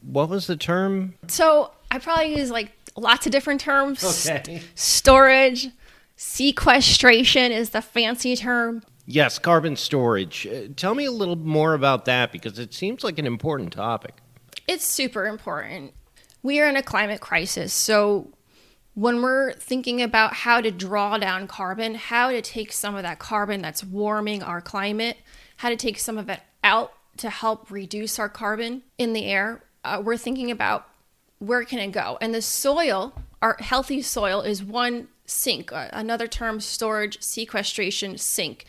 what 0.00 0.28
was 0.28 0.46
the 0.46 0.56
term? 0.56 1.14
So 1.28 1.70
I 1.90 1.98
probably 1.98 2.36
use 2.36 2.50
like 2.50 2.72
lots 2.96 3.26
of 3.26 3.32
different 3.32 3.60
terms. 3.60 4.26
Okay. 4.26 4.62
Storage, 4.74 5.68
Sequestration 6.26 7.52
is 7.52 7.70
the 7.70 7.82
fancy 7.82 8.34
term. 8.34 8.82
Yes, 9.06 9.38
carbon 9.38 9.76
storage. 9.76 10.46
Uh, 10.46 10.68
tell 10.74 10.94
me 10.94 11.04
a 11.04 11.10
little 11.12 11.36
more 11.36 11.74
about 11.74 12.06
that 12.06 12.32
because 12.32 12.58
it 12.58 12.72
seems 12.72 13.04
like 13.04 13.18
an 13.18 13.26
important 13.26 13.74
topic. 13.74 14.16
It's 14.66 14.86
super 14.86 15.26
important. 15.26 15.92
We 16.42 16.60
are 16.60 16.68
in 16.68 16.76
a 16.76 16.82
climate 16.82 17.20
crisis. 17.20 17.74
So, 17.74 18.32
when 18.94 19.20
we're 19.20 19.52
thinking 19.52 20.00
about 20.00 20.32
how 20.32 20.62
to 20.62 20.70
draw 20.70 21.18
down 21.18 21.46
carbon, 21.46 21.94
how 21.94 22.30
to 22.30 22.40
take 22.40 22.72
some 22.72 22.94
of 22.94 23.02
that 23.02 23.18
carbon 23.18 23.60
that's 23.60 23.84
warming 23.84 24.42
our 24.42 24.62
climate, 24.62 25.18
how 25.58 25.68
to 25.68 25.76
take 25.76 25.98
some 25.98 26.16
of 26.16 26.30
it 26.30 26.40
out 26.64 26.94
to 27.18 27.28
help 27.28 27.70
reduce 27.70 28.18
our 28.18 28.30
carbon 28.30 28.82
in 28.96 29.12
the 29.12 29.26
air, 29.26 29.62
uh, 29.84 30.00
we're 30.02 30.16
thinking 30.16 30.50
about 30.50 30.88
where 31.38 31.64
can 31.64 31.78
it 31.78 31.92
go? 31.92 32.16
And 32.20 32.34
the 32.34 32.42
soil, 32.42 33.12
our 33.42 33.56
healthy 33.60 34.00
soil, 34.00 34.40
is 34.40 34.64
one 34.64 35.08
sink. 35.26 35.70
Another 35.72 36.26
term, 36.26 36.60
storage 36.60 37.22
sequestration 37.22 38.18
sink, 38.18 38.66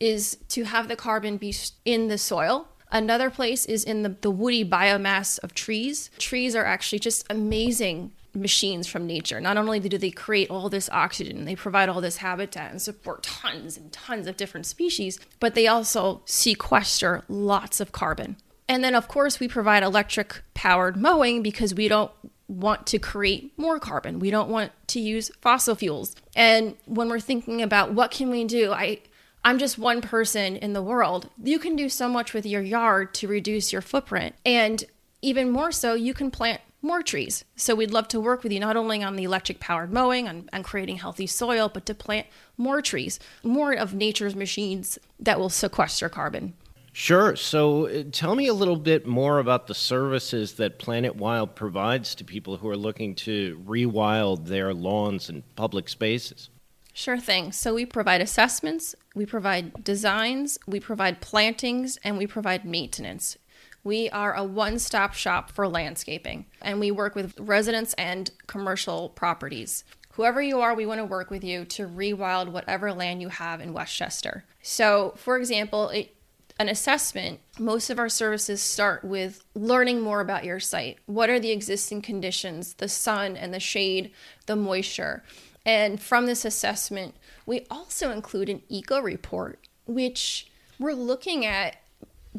is 0.00 0.36
to 0.48 0.64
have 0.64 0.88
the 0.88 0.96
carbon 0.96 1.36
be 1.36 1.54
in 1.84 2.08
the 2.08 2.18
soil. 2.18 2.68
Another 2.90 3.30
place 3.30 3.64
is 3.64 3.84
in 3.84 4.02
the, 4.02 4.16
the 4.20 4.30
woody 4.30 4.64
biomass 4.64 5.38
of 5.42 5.54
trees. 5.54 6.10
Trees 6.18 6.54
are 6.54 6.64
actually 6.64 6.98
just 6.98 7.24
amazing 7.30 8.12
machines 8.34 8.86
from 8.86 9.06
nature. 9.06 9.40
Not 9.40 9.56
only 9.56 9.80
do 9.80 9.98
they 9.98 10.10
create 10.10 10.50
all 10.50 10.68
this 10.68 10.88
oxygen, 10.90 11.44
they 11.44 11.54
provide 11.54 11.88
all 11.88 12.00
this 12.00 12.18
habitat 12.18 12.70
and 12.70 12.80
support 12.80 13.22
tons 13.22 13.76
and 13.76 13.92
tons 13.92 14.26
of 14.26 14.36
different 14.36 14.66
species, 14.66 15.20
but 15.38 15.54
they 15.54 15.66
also 15.66 16.22
sequester 16.24 17.24
lots 17.28 17.80
of 17.80 17.92
carbon. 17.92 18.36
And 18.68 18.82
then, 18.82 18.94
of 18.94 19.08
course, 19.08 19.38
we 19.38 19.48
provide 19.48 19.82
electric 19.82 20.42
powered 20.54 20.96
mowing 20.96 21.42
because 21.42 21.74
we 21.74 21.88
don't 21.88 22.10
want 22.52 22.86
to 22.88 22.98
create 22.98 23.56
more 23.58 23.78
carbon. 23.78 24.18
We 24.18 24.30
don't 24.30 24.48
want 24.48 24.72
to 24.88 25.00
use 25.00 25.30
fossil 25.40 25.74
fuels. 25.74 26.14
And 26.36 26.76
when 26.86 27.08
we're 27.08 27.20
thinking 27.20 27.62
about 27.62 27.92
what 27.92 28.10
can 28.10 28.30
we 28.30 28.44
do, 28.44 28.72
I 28.72 29.00
I'm 29.44 29.58
just 29.58 29.78
one 29.78 30.00
person 30.00 30.56
in 30.56 30.72
the 30.72 30.82
world. 30.82 31.28
You 31.42 31.58
can 31.58 31.74
do 31.74 31.88
so 31.88 32.08
much 32.08 32.32
with 32.32 32.46
your 32.46 32.62
yard 32.62 33.12
to 33.14 33.26
reduce 33.26 33.72
your 33.72 33.82
footprint. 33.82 34.36
And 34.46 34.84
even 35.20 35.50
more 35.50 35.72
so, 35.72 35.94
you 35.94 36.14
can 36.14 36.30
plant 36.30 36.60
more 36.80 37.02
trees. 37.02 37.44
So 37.56 37.74
we'd 37.74 37.92
love 37.92 38.08
to 38.08 38.20
work 38.20 38.42
with 38.42 38.52
you 38.52 38.60
not 38.60 38.76
only 38.76 39.02
on 39.02 39.16
the 39.16 39.24
electric 39.24 39.60
powered 39.60 39.92
mowing 39.92 40.28
and, 40.28 40.48
and 40.52 40.64
creating 40.64 40.98
healthy 40.98 41.26
soil, 41.26 41.68
but 41.72 41.86
to 41.86 41.94
plant 41.94 42.26
more 42.56 42.82
trees, 42.82 43.18
more 43.42 43.72
of 43.72 43.94
nature's 43.94 44.34
machines 44.34 44.98
that 45.18 45.38
will 45.38 45.48
sequester 45.48 46.08
carbon. 46.08 46.54
Sure. 46.92 47.36
So 47.36 47.86
uh, 47.86 48.04
tell 48.12 48.34
me 48.34 48.46
a 48.46 48.54
little 48.54 48.76
bit 48.76 49.06
more 49.06 49.38
about 49.38 49.66
the 49.66 49.74
services 49.74 50.54
that 50.54 50.78
Plant 50.78 51.06
It 51.06 51.16
Wild 51.16 51.54
provides 51.54 52.14
to 52.16 52.24
people 52.24 52.58
who 52.58 52.68
are 52.68 52.76
looking 52.76 53.14
to 53.16 53.62
rewild 53.66 54.46
their 54.46 54.74
lawns 54.74 55.28
and 55.28 55.42
public 55.56 55.88
spaces. 55.88 56.50
Sure 56.92 57.18
thing. 57.18 57.52
So 57.52 57.74
we 57.74 57.86
provide 57.86 58.20
assessments, 58.20 58.94
we 59.14 59.24
provide 59.24 59.82
designs, 59.82 60.58
we 60.66 60.78
provide 60.78 61.22
plantings, 61.22 61.98
and 62.04 62.18
we 62.18 62.26
provide 62.26 62.66
maintenance. 62.66 63.38
We 63.82 64.10
are 64.10 64.34
a 64.34 64.44
one 64.44 64.78
stop 64.78 65.14
shop 65.14 65.50
for 65.50 65.66
landscaping, 65.66 66.46
and 66.60 66.78
we 66.78 66.90
work 66.90 67.14
with 67.14 67.38
residents 67.40 67.94
and 67.94 68.30
commercial 68.46 69.08
properties. 69.08 69.84
Whoever 70.12 70.42
you 70.42 70.60
are, 70.60 70.74
we 70.74 70.84
want 70.84 70.98
to 70.98 71.06
work 71.06 71.30
with 71.30 71.42
you 71.42 71.64
to 71.64 71.88
rewild 71.88 72.50
whatever 72.50 72.92
land 72.92 73.22
you 73.22 73.30
have 73.30 73.62
in 73.62 73.72
Westchester. 73.72 74.44
So, 74.60 75.14
for 75.16 75.38
example, 75.38 75.88
it, 75.88 76.14
an 76.58 76.68
assessment, 76.68 77.40
most 77.58 77.90
of 77.90 77.98
our 77.98 78.08
services 78.08 78.60
start 78.60 79.04
with 79.04 79.44
learning 79.54 80.00
more 80.00 80.20
about 80.20 80.44
your 80.44 80.60
site. 80.60 80.98
What 81.06 81.30
are 81.30 81.40
the 81.40 81.50
existing 81.50 82.02
conditions, 82.02 82.74
the 82.74 82.88
sun 82.88 83.36
and 83.36 83.52
the 83.52 83.60
shade, 83.60 84.12
the 84.46 84.56
moisture? 84.56 85.24
And 85.64 86.00
from 86.00 86.26
this 86.26 86.44
assessment, 86.44 87.14
we 87.46 87.66
also 87.70 88.10
include 88.10 88.48
an 88.48 88.62
eco 88.68 89.00
report, 89.00 89.66
which 89.86 90.50
we're 90.78 90.92
looking 90.92 91.44
at 91.46 91.76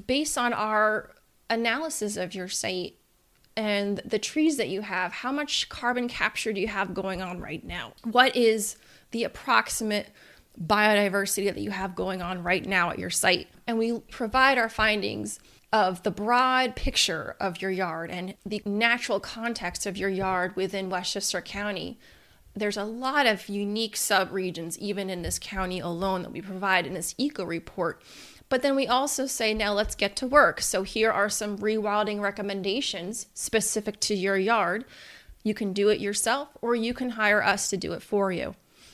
based 0.07 0.37
on 0.37 0.53
our 0.53 1.11
analysis 1.49 2.17
of 2.17 2.33
your 2.33 2.47
site 2.47 2.95
and 3.55 3.99
the 4.03 4.19
trees 4.19 4.57
that 4.57 4.69
you 4.69 4.81
have, 4.81 5.11
how 5.11 5.31
much 5.31 5.69
carbon 5.69 6.07
capture 6.07 6.51
do 6.51 6.59
you 6.59 6.67
have 6.67 6.93
going 6.93 7.21
on 7.21 7.39
right 7.39 7.63
now? 7.63 7.93
What 8.03 8.35
is 8.35 8.77
the 9.11 9.23
approximate 9.23 10.09
biodiversity 10.61 11.45
that 11.45 11.61
you 11.61 11.71
have 11.71 11.95
going 11.95 12.21
on 12.21 12.43
right 12.43 12.65
now 12.65 12.91
at 12.91 12.99
your 12.99 13.09
site? 13.09 13.47
And 13.67 13.77
we 13.77 13.99
provide 13.99 14.57
our 14.57 14.69
findings 14.69 15.39
of 15.71 16.03
the 16.03 16.11
broad 16.11 16.75
picture 16.75 17.35
of 17.39 17.61
your 17.61 17.71
yard 17.71 18.11
and 18.11 18.35
the 18.45 18.61
natural 18.65 19.19
context 19.19 19.85
of 19.85 19.97
your 19.97 20.09
yard 20.09 20.55
within 20.55 20.89
Westchester 20.89 21.41
County. 21.41 21.99
There's 22.55 22.77
a 22.77 22.83
lot 22.83 23.25
of 23.25 23.49
unique 23.49 23.95
subregions, 23.95 24.77
even 24.77 25.09
in 25.09 25.23
this 25.23 25.39
county 25.39 25.79
alone, 25.79 26.21
that 26.21 26.31
we 26.31 26.41
provide 26.41 26.85
in 26.85 26.93
this 26.93 27.15
eco 27.17 27.43
report 27.43 28.03
but 28.53 28.61
then 28.61 28.75
we 28.75 28.85
also 28.85 29.25
say, 29.25 29.55
now 29.55 29.73
let's 29.73 29.95
get 29.95 30.15
to 30.17 30.27
work. 30.27 30.61
So 30.61 30.83
here 30.83 31.09
are 31.09 31.27
some 31.27 31.57
rewilding 31.57 32.21
recommendations 32.21 33.25
specific 33.33 33.99
to 34.01 34.13
your 34.13 34.37
yard. 34.37 34.85
You 35.43 35.55
can 35.55 35.73
do 35.73 35.89
it 35.89 35.99
yourself 35.99 36.49
or 36.61 36.75
you 36.75 36.93
can 36.93 37.09
hire 37.09 37.43
us 37.43 37.71
to 37.71 37.77
do 37.77 37.93
it 37.93 38.03
for 38.03 38.31
you. 38.31 38.53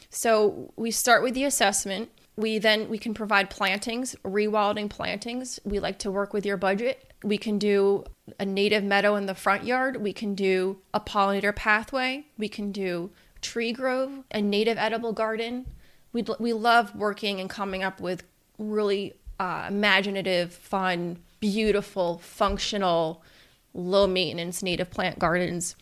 So 0.10 0.74
we 0.76 0.92
start 0.92 1.24
with 1.24 1.34
the 1.34 1.44
assessment. 1.44 2.10
We 2.36 2.58
then 2.58 2.90
we 2.90 2.98
can 2.98 3.14
provide 3.14 3.50
plantings, 3.50 4.16
rewilding 4.24 4.90
plantings. 4.90 5.60
We 5.64 5.80
like 5.80 6.00
to 6.00 6.12
work 6.12 6.34
with 6.34 6.46
your 6.46 6.58
budget. 6.58 7.14
We 7.24 7.38
can 7.38 7.60
do 7.60 8.06
a 8.40 8.46
native 8.46 8.84
meadow 8.84 9.16
in 9.16 9.26
the 9.26 9.36
front 9.36 9.66
yard. 9.66 10.02
We 10.02 10.14
can 10.14 10.36
do 10.36 10.80
a 10.94 11.00
pollinator 11.00 11.56
pathway. 11.56 12.26
We 12.38 12.48
can 12.48 12.72
do 12.72 13.12
tree 13.42 13.72
grove, 13.72 14.24
a 14.32 14.42
native 14.42 14.78
edible 14.78 15.14
garden. 15.14 15.66
We 16.14 16.26
we 16.40 16.54
love 16.54 16.96
working 16.96 17.40
and 17.40 17.50
coming 17.50 17.84
up 17.84 18.00
with 18.00 18.24
really 18.58 19.16
uh, 19.40 19.66
imaginative, 19.70 20.54
fun, 20.54 21.20
beautiful, 21.40 22.20
functional, 22.20 23.24
low 23.74 24.08
maintenance 24.08 24.64
native 24.64 24.90
plant 24.90 25.20
gardens. 25.20 25.76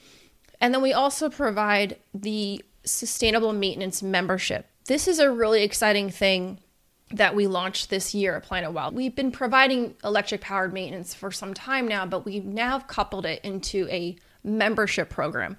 And 0.59 0.73
then 0.73 0.81
we 0.81 0.93
also 0.93 1.29
provide 1.29 1.97
the 2.13 2.63
sustainable 2.91 3.53
maintenance 3.53 4.01
membership. 4.01 4.67
This 4.85 5.07
is 5.07 5.19
a 5.19 5.31
really 5.31 5.63
exciting 5.63 6.09
thing 6.09 6.59
that 7.11 7.35
we 7.35 7.47
launched 7.47 7.89
this 7.89 8.13
year 8.13 8.35
at 8.35 8.43
Plant 8.43 8.65
It 8.65 8.73
Wild. 8.73 8.95
We've 8.95 9.15
been 9.15 9.31
providing 9.31 9.95
electric 10.03 10.41
powered 10.41 10.73
maintenance 10.73 11.13
for 11.13 11.31
some 11.31 11.53
time 11.53 11.87
now, 11.87 12.05
but 12.05 12.25
we've 12.25 12.45
now 12.45 12.79
coupled 12.79 13.25
it 13.25 13.39
into 13.43 13.87
a 13.89 14.17
membership 14.43 15.09
program 15.09 15.57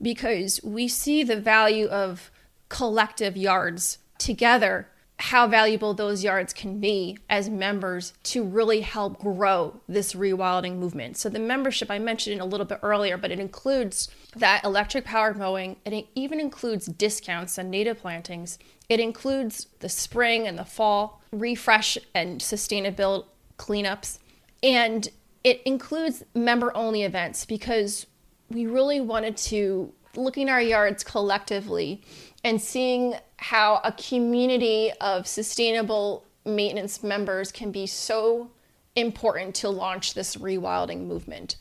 because 0.00 0.60
we 0.62 0.86
see 0.88 1.22
the 1.22 1.40
value 1.40 1.86
of 1.86 2.30
collective 2.68 3.36
yards 3.36 3.98
together 4.18 4.88
how 5.18 5.46
valuable 5.46 5.94
those 5.94 6.24
yards 6.24 6.52
can 6.52 6.80
be 6.80 7.16
as 7.30 7.48
members 7.48 8.12
to 8.24 8.42
really 8.42 8.80
help 8.80 9.18
grow 9.18 9.80
this 9.88 10.12
rewilding 10.12 10.76
movement. 10.76 11.16
So 11.16 11.28
the 11.28 11.38
membership 11.38 11.90
I 11.90 11.98
mentioned 11.98 12.40
a 12.40 12.44
little 12.44 12.66
bit 12.66 12.80
earlier, 12.82 13.16
but 13.16 13.30
it 13.30 13.38
includes 13.38 14.10
that 14.36 14.64
electric 14.64 15.04
powered 15.04 15.38
mowing. 15.38 15.76
It 15.84 16.08
even 16.14 16.40
includes 16.40 16.86
discounts 16.86 17.58
on 17.58 17.70
native 17.70 18.00
plantings. 18.00 18.58
It 18.88 18.98
includes 18.98 19.68
the 19.78 19.88
spring 19.88 20.48
and 20.48 20.58
the 20.58 20.64
fall 20.64 21.22
refresh 21.32 21.96
and 22.14 22.42
sustainable 22.42 23.28
cleanups. 23.56 24.18
And 24.62 25.08
it 25.44 25.62
includes 25.64 26.24
member 26.34 26.76
only 26.76 27.02
events 27.02 27.44
because 27.44 28.06
we 28.50 28.66
really 28.66 29.00
wanted 29.00 29.36
to 29.36 29.92
looking 30.16 30.48
at 30.48 30.52
our 30.52 30.60
yards 30.60 31.04
collectively 31.04 32.02
and 32.42 32.60
seeing 32.60 33.14
how 33.36 33.80
a 33.84 33.92
community 33.92 34.92
of 35.00 35.26
sustainable 35.26 36.24
maintenance 36.44 37.02
members 37.02 37.50
can 37.50 37.70
be 37.70 37.86
so 37.86 38.50
important 38.96 39.54
to 39.56 39.68
launch 39.68 40.14
this 40.14 40.36
rewilding 40.36 41.06
movement. 41.06 41.56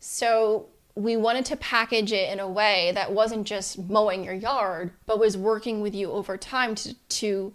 So 0.00 0.66
we 0.94 1.16
wanted 1.16 1.44
to 1.46 1.56
package 1.56 2.12
it 2.12 2.32
in 2.32 2.40
a 2.40 2.48
way 2.48 2.92
that 2.94 3.12
wasn't 3.12 3.46
just 3.46 3.78
mowing 3.78 4.24
your 4.24 4.34
yard, 4.34 4.92
but 5.06 5.18
was 5.18 5.36
working 5.36 5.80
with 5.80 5.94
you 5.94 6.10
over 6.10 6.36
time 6.36 6.74
to, 6.76 6.94
to 6.94 7.52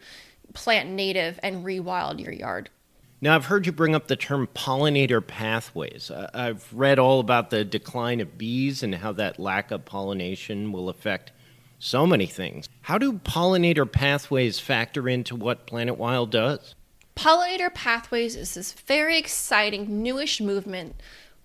plant 0.54 0.90
native 0.90 1.40
and 1.44 1.66
rewild 1.66 2.22
your 2.22 2.32
yard. 2.32 2.70
Now, 3.24 3.36
I've 3.36 3.46
heard 3.46 3.66
you 3.66 3.72
bring 3.72 3.96
up 3.96 4.08
the 4.08 4.18
term 4.18 4.50
pollinator 4.54 5.26
pathways. 5.26 6.12
I've 6.12 6.68
read 6.74 7.00
all 7.00 7.22
about 7.22 7.52
the 7.52 7.64
decline 7.64 8.20
of 8.20 8.38
bees 8.38 8.84
and 8.84 8.94
how 8.96 9.14
that 9.14 9.40
lack 9.40 9.72
of 9.72 9.86
pollination 9.86 10.74
will 10.74 10.90
affect 10.90 11.32
so 11.80 12.06
many 12.06 12.26
things. 12.26 12.68
How 12.82 12.98
do 12.98 13.14
pollinator 13.14 13.90
pathways 13.90 14.60
factor 14.60 15.08
into 15.08 15.38
what 15.38 15.68
Plant 15.68 15.88
It 15.88 15.98
Wild 15.98 16.32
does? 16.32 16.76
Pollinator 17.16 17.74
pathways 17.74 18.36
is 18.36 18.56
this 18.56 18.74
very 18.74 19.18
exciting 19.18 20.04
newish 20.04 20.42
movement 20.42 20.96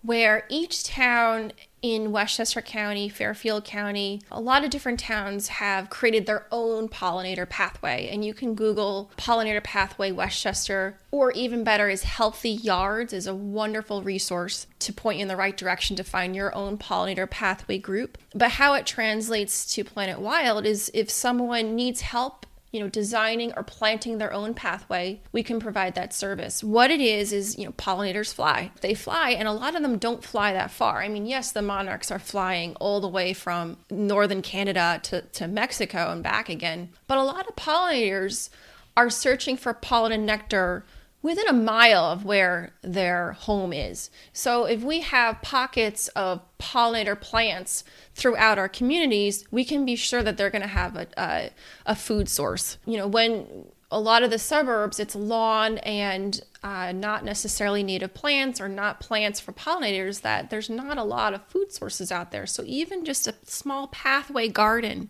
where 0.02 0.46
each 0.48 0.82
town 0.82 1.52
in 1.82 2.12
Westchester 2.12 2.60
County, 2.60 3.08
Fairfield 3.08 3.64
County, 3.64 4.22
a 4.30 4.40
lot 4.40 4.64
of 4.64 4.70
different 4.70 5.00
towns 5.00 5.48
have 5.48 5.90
created 5.90 6.26
their 6.26 6.46
own 6.50 6.88
pollinator 6.88 7.48
pathway. 7.48 8.08
And 8.10 8.24
you 8.24 8.34
can 8.34 8.54
Google 8.54 9.10
pollinator 9.16 9.62
pathway 9.62 10.10
Westchester, 10.10 10.98
or 11.10 11.32
even 11.32 11.64
better 11.64 11.88
is 11.88 12.02
Healthy 12.02 12.50
Yards 12.50 13.12
is 13.12 13.26
a 13.26 13.34
wonderful 13.34 14.02
resource 14.02 14.66
to 14.80 14.92
point 14.92 15.18
you 15.18 15.22
in 15.22 15.28
the 15.28 15.36
right 15.36 15.56
direction 15.56 15.96
to 15.96 16.04
find 16.04 16.34
your 16.34 16.54
own 16.54 16.78
pollinator 16.78 17.28
pathway 17.28 17.78
group. 17.78 18.18
But 18.34 18.52
how 18.52 18.74
it 18.74 18.86
translates 18.86 19.72
to 19.74 19.84
Plant 19.84 20.10
It 20.10 20.20
Wild 20.20 20.66
is 20.66 20.90
if 20.94 21.10
someone 21.10 21.74
needs 21.74 22.00
help 22.00 22.46
you 22.70 22.80
know, 22.80 22.88
designing 22.88 23.52
or 23.56 23.62
planting 23.62 24.18
their 24.18 24.32
own 24.32 24.52
pathway, 24.52 25.20
we 25.32 25.42
can 25.42 25.58
provide 25.58 25.94
that 25.94 26.12
service. 26.12 26.62
What 26.62 26.90
it 26.90 27.00
is 27.00 27.32
is, 27.32 27.58
you 27.58 27.64
know, 27.64 27.72
pollinators 27.72 28.34
fly. 28.34 28.70
They 28.82 28.94
fly, 28.94 29.30
and 29.30 29.48
a 29.48 29.52
lot 29.52 29.74
of 29.74 29.82
them 29.82 29.98
don't 29.98 30.22
fly 30.22 30.52
that 30.52 30.70
far. 30.70 31.00
I 31.02 31.08
mean, 31.08 31.24
yes, 31.24 31.52
the 31.52 31.62
monarchs 31.62 32.10
are 32.10 32.18
flying 32.18 32.74
all 32.76 33.00
the 33.00 33.08
way 33.08 33.32
from 33.32 33.78
northern 33.90 34.42
Canada 34.42 35.00
to, 35.04 35.22
to 35.22 35.48
Mexico 35.48 36.10
and 36.10 36.22
back 36.22 36.48
again, 36.48 36.90
but 37.06 37.18
a 37.18 37.24
lot 37.24 37.48
of 37.48 37.56
pollinators 37.56 38.50
are 38.96 39.10
searching 39.10 39.56
for 39.56 39.72
pollen 39.72 40.12
and 40.12 40.26
nectar 40.26 40.84
within 41.20 41.48
a 41.48 41.52
mile 41.52 42.04
of 42.04 42.24
where 42.24 42.72
their 42.82 43.32
home 43.32 43.72
is. 43.72 44.10
So 44.32 44.64
if 44.66 44.82
we 44.82 45.00
have 45.00 45.42
pockets 45.42 46.08
of 46.08 46.42
pollinator 46.58 47.20
plants 47.20 47.82
throughout 48.14 48.58
our 48.58 48.68
communities, 48.68 49.44
we 49.50 49.64
can 49.64 49.84
be 49.84 49.96
sure 49.96 50.22
that 50.22 50.36
they're 50.36 50.50
going 50.50 50.62
to 50.62 50.68
have 50.68 50.96
a, 50.96 51.06
a, 51.16 51.50
a, 51.86 51.94
food 51.96 52.28
source. 52.28 52.78
You 52.86 52.98
know, 52.98 53.08
when 53.08 53.66
a 53.90 53.98
lot 53.98 54.22
of 54.22 54.30
the 54.30 54.38
suburbs, 54.38 55.00
it's 55.00 55.16
lawn 55.16 55.78
and 55.78 56.40
uh, 56.62 56.92
not 56.92 57.24
necessarily 57.24 57.82
native 57.82 58.14
plants 58.14 58.60
or 58.60 58.68
not 58.68 59.00
plants 59.00 59.40
for 59.40 59.52
pollinators, 59.52 60.20
that 60.20 60.50
there's 60.50 60.70
not 60.70 60.98
a 60.98 61.04
lot 61.04 61.34
of 61.34 61.44
food 61.46 61.72
sources 61.72 62.12
out 62.12 62.30
there. 62.30 62.46
So 62.46 62.62
even 62.64 63.04
just 63.04 63.26
a 63.26 63.34
small 63.44 63.88
pathway 63.88 64.48
garden, 64.48 65.08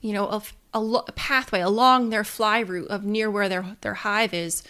you 0.00 0.12
know, 0.12 0.28
a, 0.28 0.42
a, 0.74 0.80
a 0.80 1.12
pathway 1.12 1.60
along 1.60 2.10
their 2.10 2.24
fly 2.24 2.60
route 2.60 2.88
of 2.88 3.04
near 3.04 3.30
where 3.30 3.48
their, 3.48 3.76
their 3.80 3.94
hive 3.94 4.34
is 4.34 4.62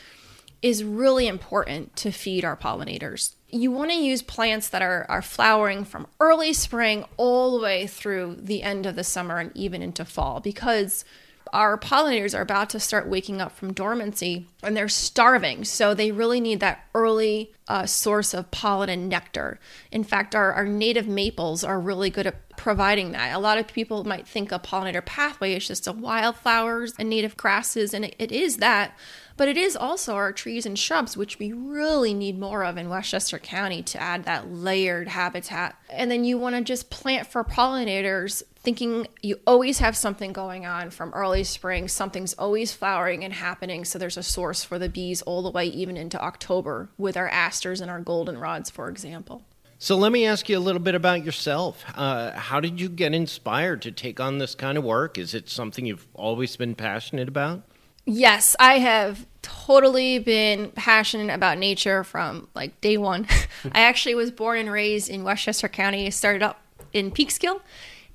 is 0.62 0.84
really 0.84 1.26
important 1.26 1.96
to 1.96 2.10
feed 2.10 2.44
our 2.44 2.56
pollinators. 2.56 3.34
You 3.48 3.70
want 3.70 3.90
to 3.90 3.96
use 3.96 4.22
plants 4.22 4.68
that 4.68 4.82
are, 4.82 5.06
are 5.08 5.22
flowering 5.22 5.84
from 5.84 6.06
early 6.20 6.52
spring 6.52 7.04
all 7.16 7.56
the 7.56 7.62
way 7.62 7.86
through 7.86 8.36
the 8.38 8.62
end 8.62 8.86
of 8.86 8.94
the 8.94 9.04
summer 9.04 9.38
and 9.38 9.56
even 9.56 9.82
into 9.82 10.04
fall 10.04 10.40
because 10.40 11.04
our 11.52 11.76
pollinators 11.76 12.36
are 12.36 12.42
about 12.42 12.70
to 12.70 12.80
start 12.80 13.08
waking 13.08 13.40
up 13.40 13.52
from 13.52 13.72
dormancy 13.72 14.46
and 14.62 14.76
they're 14.76 14.88
starving. 14.88 15.64
So 15.64 15.94
they 15.94 16.12
really 16.12 16.40
need 16.40 16.60
that 16.60 16.84
early 16.94 17.52
uh, 17.66 17.86
source 17.86 18.34
of 18.34 18.50
pollen 18.50 18.88
and 18.88 19.08
nectar. 19.08 19.58
In 19.90 20.04
fact, 20.04 20.34
our, 20.34 20.52
our 20.52 20.66
native 20.66 21.08
maples 21.08 21.64
are 21.64 21.80
really 21.80 22.10
good 22.10 22.26
at 22.26 22.56
providing 22.56 23.12
that. 23.12 23.34
A 23.34 23.38
lot 23.38 23.58
of 23.58 23.66
people 23.66 24.04
might 24.04 24.28
think 24.28 24.52
a 24.52 24.58
pollinator 24.58 25.04
pathway 25.04 25.54
is 25.54 25.66
just 25.66 25.86
a 25.86 25.92
wildflowers 25.92 26.94
and 26.98 27.08
native 27.08 27.36
grasses, 27.36 27.94
and 27.94 28.04
it, 28.04 28.14
it 28.18 28.32
is 28.32 28.58
that 28.58 28.96
but 29.40 29.49
it 29.49 29.56
is 29.56 29.75
also 29.75 30.16
our 30.16 30.32
trees 30.32 30.66
and 30.66 30.78
shrubs, 30.78 31.16
which 31.16 31.38
we 31.38 31.50
really 31.50 32.12
need 32.12 32.38
more 32.38 32.62
of 32.62 32.76
in 32.76 32.90
Westchester 32.90 33.38
County 33.38 33.82
to 33.82 33.99
add 33.99 34.25
that 34.25 34.52
layered 34.52 35.09
habitat. 35.09 35.76
And 35.88 36.11
then 36.11 36.25
you 36.25 36.37
want 36.37 36.56
to 36.56 36.61
just 36.61 36.90
plant 36.90 37.26
for 37.26 37.42
pollinators, 37.42 38.42
thinking 38.56 39.06
you 39.23 39.40
always 39.47 39.78
have 39.78 39.97
something 39.97 40.35
going 40.35 40.66
on 40.66 40.90
from 40.90 41.11
early 41.14 41.42
spring, 41.42 41.88
something's 41.88 42.35
always 42.35 42.75
flowering 42.75 43.25
and 43.25 43.32
happening. 43.32 43.87
So 43.87 43.99
there's 43.99 44.18
a 44.18 44.23
source 44.23 44.62
for 44.62 44.78
the 44.78 44.90
bees 44.90 45.23
all 45.23 45.40
the 45.40 45.50
way 45.50 45.64
even 45.68 45.97
into 45.97 46.23
October 46.23 46.90
with 46.99 47.16
our 47.16 47.30
asters 47.30 47.80
and 47.80 47.90
our 47.90 48.02
goldenrods, 48.02 48.70
for 48.70 48.90
example. 48.90 49.42
So 49.78 49.97
let 49.97 50.12
me 50.12 50.26
ask 50.26 50.50
you 50.50 50.59
a 50.59 50.61
little 50.61 50.82
bit 50.82 50.94
about 50.94 51.25
yourself. 51.25 51.82
Uh, 51.94 52.32
how 52.32 52.61
did 52.61 52.78
you 52.78 52.90
get 52.90 53.14
inspired 53.14 53.80
to 53.80 53.90
take 53.90 54.20
on 54.20 54.37
this 54.37 54.54
kind 54.54 54.76
of 54.76 54.85
work? 54.85 55.16
Is 55.16 55.32
it 55.32 55.49
something 55.49 55.87
you've 55.87 56.09
always 56.12 56.56
been 56.56 56.75
passionate 56.75 57.28
about? 57.28 57.62
Yes, 58.07 58.57
I 58.59 58.78
have 58.78 59.26
totally 59.42 60.19
been 60.19 60.71
passionate 60.73 61.33
about 61.33 61.59
nature 61.59 62.04
from 62.04 62.49
like 62.54 62.80
day 62.80 62.97
one. 62.97 63.26
I 63.73 63.83
actually 63.83 64.14
was 64.14 64.30
born 64.30 64.59
and 64.59 64.71
raised 64.71 65.09
in 65.09 65.23
Westchester 65.23 65.69
County. 65.69 66.07
I 66.07 66.11
started 66.11 66.42
up 66.42 66.61
in 66.92 67.11
Peekskill 67.11 67.61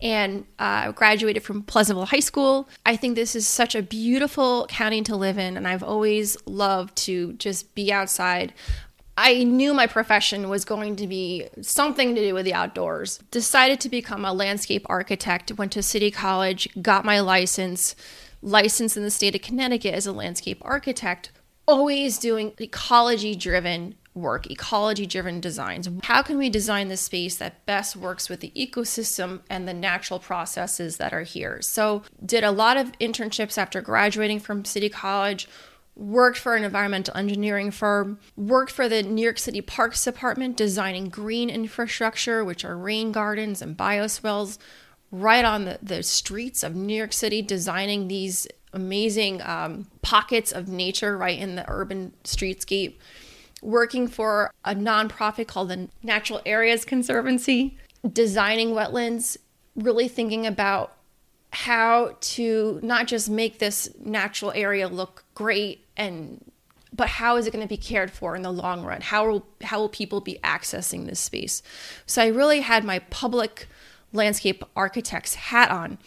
and 0.02 0.46
uh, 0.60 0.92
graduated 0.92 1.44
from 1.44 1.64
Pleasantville 1.64 2.06
High 2.06 2.20
School. 2.20 2.68
I 2.86 2.96
think 2.96 3.16
this 3.16 3.36
is 3.36 3.48
such 3.48 3.76
a 3.76 3.82
beautiful 3.82 4.68
county 4.68 5.02
to 5.04 5.16
live 5.16 5.38
in, 5.38 5.56
and 5.56 5.68
I've 5.68 5.84
always 5.84 6.38
loved 6.46 6.96
to 6.98 7.34
just 7.34 7.74
be 7.76 7.92
outside. 7.94 8.54
I 9.18 9.46
knew 9.46 9.74
my 9.74 9.88
profession 9.88 10.50
was 10.50 10.66
going 10.66 10.98
to 10.98 11.08
be 11.08 11.48
something 11.62 12.16
to 12.16 12.22
do 12.22 12.34
with 12.34 12.44
the 12.44 12.54
outdoors. 12.54 13.20
Decided 13.32 13.80
to 13.82 13.90
become 13.90 14.26
a 14.26 14.34
landscape 14.34 14.86
architect, 14.90 15.54
went 15.54 15.72
to 15.72 15.82
City 15.82 16.12
College, 16.12 16.68
got 16.82 17.06
my 17.06 17.22
license 17.22 17.96
licensed 18.46 18.96
in 18.96 19.04
the 19.04 19.12
state 19.12 19.36
of 19.36 19.42
Connecticut 19.42 19.94
as 19.94 20.06
a 20.06 20.12
landscape 20.12 20.62
architect, 20.62 21.32
always 21.68 22.20
doing 22.20 22.54
ecology 22.60 23.36
driven 23.36 23.96
work, 24.14 24.50
ecology 24.50 25.06
driven 25.06 25.42
designs. 25.42 25.90
How 26.04 26.22
can 26.22 26.38
we 26.38 26.50
design 26.50 26.88
the 26.88 26.96
space 26.96 27.36
that 27.38 27.66
best 27.66 27.96
works 27.96 28.30
with 28.30 28.40
the 28.40 28.54
ecosystem 28.56 29.42
and 29.50 29.68
the 29.68 29.74
natural 29.74 30.20
processes 30.20 30.98
that 30.98 31.12
are 31.12 31.24
here? 31.24 31.62
So, 31.62 32.04
did 32.24 32.44
a 32.44 32.52
lot 32.52 32.78
of 32.78 32.98
internships 33.00 33.58
after 33.58 33.82
graduating 33.82 34.40
from 34.40 34.64
City 34.64 34.90
College. 34.90 35.50
Worked 35.98 36.38
for 36.38 36.56
an 36.56 36.66
environmental 36.66 37.16
engineering 37.16 37.72
firm, 37.72 38.20
worked 38.36 38.70
for 38.70 38.90
the 38.90 39.02
New 39.02 39.22
York 39.22 39.40
City 39.40 39.62
Parks 39.62 40.04
Department 40.04 40.58
designing 40.58 41.08
green 41.08 41.50
infrastructure, 41.50 42.44
which 42.44 42.66
are 42.66 42.78
rain 42.78 43.14
gardens 43.14 43.62
and 43.62 43.78
bioswales, 43.78 44.58
right 45.12 45.46
on 45.46 45.66
the, 45.66 45.80
the 45.82 46.04
streets 46.04 46.64
of 46.64 46.76
New 46.76 46.96
York 46.96 47.14
City, 47.14 47.42
designing 47.42 48.08
these 48.08 48.48
amazing 48.74 49.42
um, 49.42 49.88
pockets 50.02 50.52
of 50.52 50.68
nature 50.68 51.18
right 51.18 51.40
in 51.40 51.56
the 51.56 51.66
urban 51.68 52.14
streetscape. 52.24 52.96
Working 53.62 54.08
for 54.08 54.52
a 54.64 54.76
nonprofit 54.76 55.48
called 55.48 55.70
the 55.70 55.88
Natural 56.04 56.42
Areas 56.46 56.86
Conservancy, 56.86 57.78
designing 58.12 58.72
wetlands, 58.72 59.38
really 59.76 60.08
thinking 60.08 60.46
about 60.46 60.96
how 61.52 62.18
to 62.20 62.80
not 62.84 63.08
just 63.08 63.30
make 63.30 63.60
this 63.60 63.90
natural 64.04 64.52
area 64.54 64.90
look 64.90 65.24
great 65.36 65.86
and 65.96 66.52
but 66.94 67.08
how 67.08 67.38
is 67.38 67.48
it 67.48 67.52
going 67.52 67.64
to 67.64 67.70
be 67.70 67.78
cared 67.78 68.12
for 68.12 68.36
in 68.36 68.42
the 68.42 68.52
long 68.52 68.84
run 68.84 69.00
how 69.00 69.26
will 69.26 69.46
how 69.64 69.80
will 69.80 69.88
people 69.88 70.20
be 70.20 70.38
accessing 70.44 71.06
this 71.06 71.20
space 71.20 71.64
so 72.06 72.22
i 72.22 72.28
really 72.28 72.60
had 72.60 72.84
my 72.84 73.00
public 73.00 73.70
landscape 74.16 74.64
architect's 74.76 75.36
hat 75.36 75.70
on. 75.70 75.98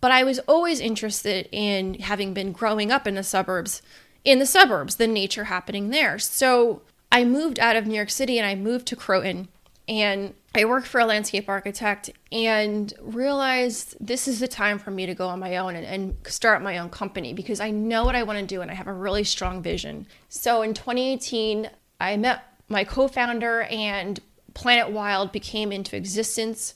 But 0.00 0.12
I 0.12 0.24
was 0.24 0.38
always 0.40 0.80
interested 0.80 1.48
in 1.50 1.94
having 1.94 2.34
been 2.34 2.52
growing 2.52 2.92
up 2.92 3.06
in 3.06 3.14
the 3.14 3.22
suburbs, 3.22 3.80
in 4.24 4.38
the 4.38 4.46
suburbs, 4.46 4.96
the 4.96 5.06
nature 5.06 5.44
happening 5.44 5.88
there. 5.88 6.18
So 6.18 6.82
I 7.10 7.24
moved 7.24 7.58
out 7.58 7.76
of 7.76 7.86
New 7.86 7.94
York 7.94 8.10
City 8.10 8.38
and 8.38 8.46
I 8.46 8.54
moved 8.54 8.86
to 8.88 8.96
Croton 8.96 9.48
and 9.88 10.34
I 10.54 10.64
worked 10.64 10.86
for 10.86 11.00
a 11.00 11.04
landscape 11.04 11.48
architect 11.48 12.10
and 12.30 12.92
realized 13.00 13.96
this 14.00 14.28
is 14.28 14.40
the 14.40 14.48
time 14.48 14.78
for 14.78 14.90
me 14.90 15.04
to 15.06 15.14
go 15.14 15.26
on 15.28 15.40
my 15.40 15.56
own 15.56 15.74
and, 15.74 15.84
and, 15.84 16.16
start 16.26 16.62
my 16.62 16.78
own 16.78 16.90
company 16.90 17.32
because 17.32 17.60
I 17.60 17.70
know 17.70 18.04
what 18.04 18.14
I 18.14 18.22
want 18.22 18.38
to 18.38 18.46
do 18.46 18.60
and 18.60 18.70
I 18.70 18.74
have 18.74 18.86
a 18.86 18.92
really 18.92 19.24
strong 19.24 19.62
vision. 19.62 20.06
So 20.28 20.62
in 20.62 20.74
2018, 20.74 21.68
I 22.00 22.16
met 22.16 22.44
my 22.68 22.84
co 22.84 23.08
founder 23.08 23.62
and 23.62 24.20
Plant 24.54 24.88
It 24.88 24.94
Wild 24.94 25.32
became 25.32 25.72
into 25.72 25.96
existence. 25.96 26.74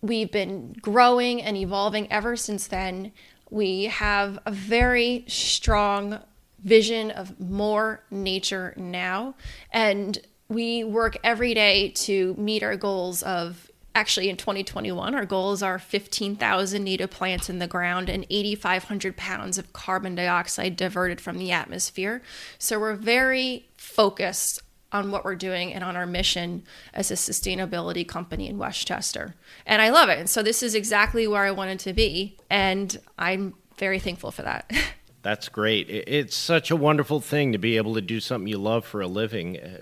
We've 0.00 0.30
been 0.30 0.74
growing 0.80 1.42
and 1.42 1.56
evolving 1.56 2.10
ever 2.12 2.36
since 2.36 2.66
then. 2.66 3.12
We 3.50 3.84
have 3.84 4.38
a 4.46 4.52
very 4.52 5.24
strong 5.26 6.20
vision 6.62 7.10
of 7.10 7.38
more 7.40 8.04
nature 8.10 8.74
now. 8.76 9.34
And 9.72 10.18
we 10.48 10.84
work 10.84 11.18
every 11.22 11.54
day 11.54 11.90
to 11.90 12.34
meet 12.38 12.62
our 12.62 12.76
goals 12.76 13.22
of 13.22 13.70
actually 13.94 14.28
in 14.28 14.36
2021 14.36 15.12
our 15.12 15.26
goals 15.26 15.60
are 15.60 15.76
15,000 15.76 16.84
native 16.84 17.10
plants 17.10 17.50
in 17.50 17.58
the 17.58 17.66
ground 17.66 18.08
and 18.08 18.24
8500 18.30 19.16
pounds 19.16 19.58
of 19.58 19.72
carbon 19.72 20.14
dioxide 20.14 20.76
diverted 20.76 21.20
from 21.20 21.36
the 21.38 21.50
atmosphere. 21.50 22.22
So 22.58 22.78
we're 22.78 22.94
very 22.94 23.68
focused 23.76 24.62
on 24.92 25.10
what 25.10 25.24
we're 25.24 25.36
doing 25.36 25.72
and 25.74 25.84
on 25.84 25.96
our 25.96 26.06
mission 26.06 26.62
as 26.94 27.10
a 27.10 27.14
sustainability 27.14 28.06
company 28.06 28.48
in 28.48 28.58
Westchester. 28.58 29.34
And 29.66 29.82
I 29.82 29.90
love 29.90 30.08
it. 30.08 30.18
And 30.18 30.30
so 30.30 30.42
this 30.42 30.62
is 30.62 30.74
exactly 30.74 31.26
where 31.26 31.44
I 31.44 31.50
wanted 31.50 31.78
to 31.80 31.92
be. 31.92 32.36
And 32.48 32.98
I'm 33.18 33.54
very 33.76 33.98
thankful 33.98 34.30
for 34.30 34.42
that. 34.42 34.70
That's 35.22 35.48
great. 35.48 35.90
It's 35.90 36.36
such 36.36 36.70
a 36.70 36.76
wonderful 36.76 37.20
thing 37.20 37.52
to 37.52 37.58
be 37.58 37.76
able 37.76 37.94
to 37.94 38.00
do 38.00 38.20
something 38.20 38.48
you 38.48 38.58
love 38.58 38.84
for 38.86 39.00
a 39.00 39.06
living. 39.08 39.58
Uh, 39.58 39.78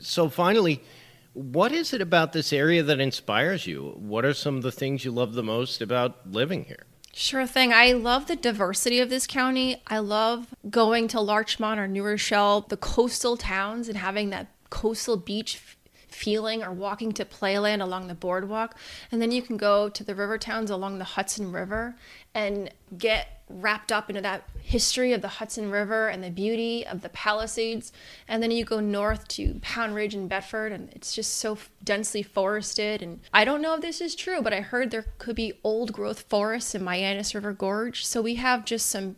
so, 0.00 0.28
finally, 0.28 0.82
what 1.32 1.72
is 1.72 1.92
it 1.92 2.00
about 2.00 2.32
this 2.32 2.52
area 2.52 2.82
that 2.82 3.00
inspires 3.00 3.66
you? 3.66 3.94
What 3.96 4.24
are 4.24 4.34
some 4.34 4.56
of 4.56 4.62
the 4.62 4.70
things 4.70 5.04
you 5.04 5.10
love 5.10 5.32
the 5.32 5.42
most 5.42 5.80
about 5.80 6.30
living 6.30 6.64
here? 6.64 6.84
Sure 7.16 7.46
thing. 7.46 7.72
I 7.72 7.92
love 7.92 8.26
the 8.26 8.34
diversity 8.34 8.98
of 8.98 9.08
this 9.08 9.28
county. 9.28 9.80
I 9.86 9.98
love 9.98 10.52
going 10.68 11.06
to 11.08 11.20
Larchmont 11.20 11.78
or 11.78 11.86
New 11.86 12.04
Rochelle, 12.04 12.62
the 12.62 12.76
coastal 12.76 13.36
towns, 13.36 13.88
and 13.88 13.96
having 13.96 14.30
that 14.30 14.48
coastal 14.68 15.16
beach 15.16 15.73
feeling 16.14 16.62
or 16.62 16.72
walking 16.72 17.12
to 17.12 17.24
playland 17.24 17.82
along 17.82 18.08
the 18.08 18.14
boardwalk. 18.14 18.76
And 19.10 19.20
then 19.20 19.32
you 19.32 19.42
can 19.42 19.56
go 19.56 19.88
to 19.88 20.04
the 20.04 20.14
river 20.14 20.38
towns 20.38 20.70
along 20.70 20.98
the 20.98 21.04
hudson 21.04 21.52
river 21.52 21.96
and 22.34 22.70
get 22.96 23.42
wrapped 23.48 23.92
up 23.92 24.08
into 24.08 24.22
that 24.22 24.48
history 24.60 25.12
of 25.12 25.20
the 25.20 25.28
hudson 25.28 25.70
river 25.70 26.08
and 26.08 26.24
the 26.24 26.30
beauty 26.30 26.86
of 26.86 27.02
the 27.02 27.08
palisades. 27.10 27.92
And 28.26 28.42
then 28.42 28.50
you 28.50 28.64
go 28.64 28.80
north 28.80 29.28
to 29.28 29.58
pound 29.60 29.94
ridge 29.94 30.14
and 30.14 30.28
bedford 30.28 30.72
and 30.72 30.90
it's 30.92 31.14
just 31.14 31.36
so 31.36 31.58
densely 31.82 32.22
forested. 32.22 33.02
And 33.02 33.20
i 33.32 33.44
don't 33.44 33.60
know 33.60 33.74
if 33.74 33.82
this 33.82 34.00
is 34.00 34.14
true 34.14 34.40
but 34.40 34.54
i 34.54 34.60
heard 34.60 34.90
there 34.90 35.06
could 35.18 35.36
be 35.36 35.60
old 35.62 35.92
growth 35.92 36.22
forests 36.28 36.74
in 36.74 36.82
Mianus 36.82 37.34
river 37.34 37.52
gorge. 37.52 38.06
So 38.06 38.22
we 38.22 38.36
have 38.36 38.64
just 38.64 38.86
some 38.86 39.16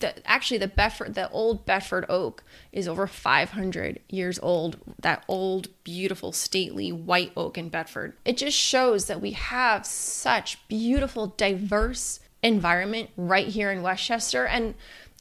the, 0.00 0.26
actually 0.28 0.58
the 0.58 0.68
Bedford, 0.68 1.14
the 1.14 1.30
old 1.30 1.66
Bedford 1.66 2.06
oak 2.08 2.44
is 2.72 2.86
over 2.86 3.06
500 3.06 4.00
years 4.08 4.38
old. 4.40 4.78
That 5.00 5.24
old, 5.28 5.68
beautiful, 5.84 6.32
stately 6.32 6.92
white 6.92 7.32
oak 7.36 7.58
in 7.58 7.68
Bedford. 7.68 8.14
It 8.24 8.36
just 8.36 8.56
shows 8.56 9.06
that 9.06 9.20
we 9.20 9.32
have 9.32 9.84
such 9.86 10.66
beautiful, 10.68 11.28
diverse 11.36 12.20
environment 12.42 13.10
right 13.16 13.48
here 13.48 13.70
in 13.70 13.82
Westchester, 13.82 14.46
and 14.46 14.74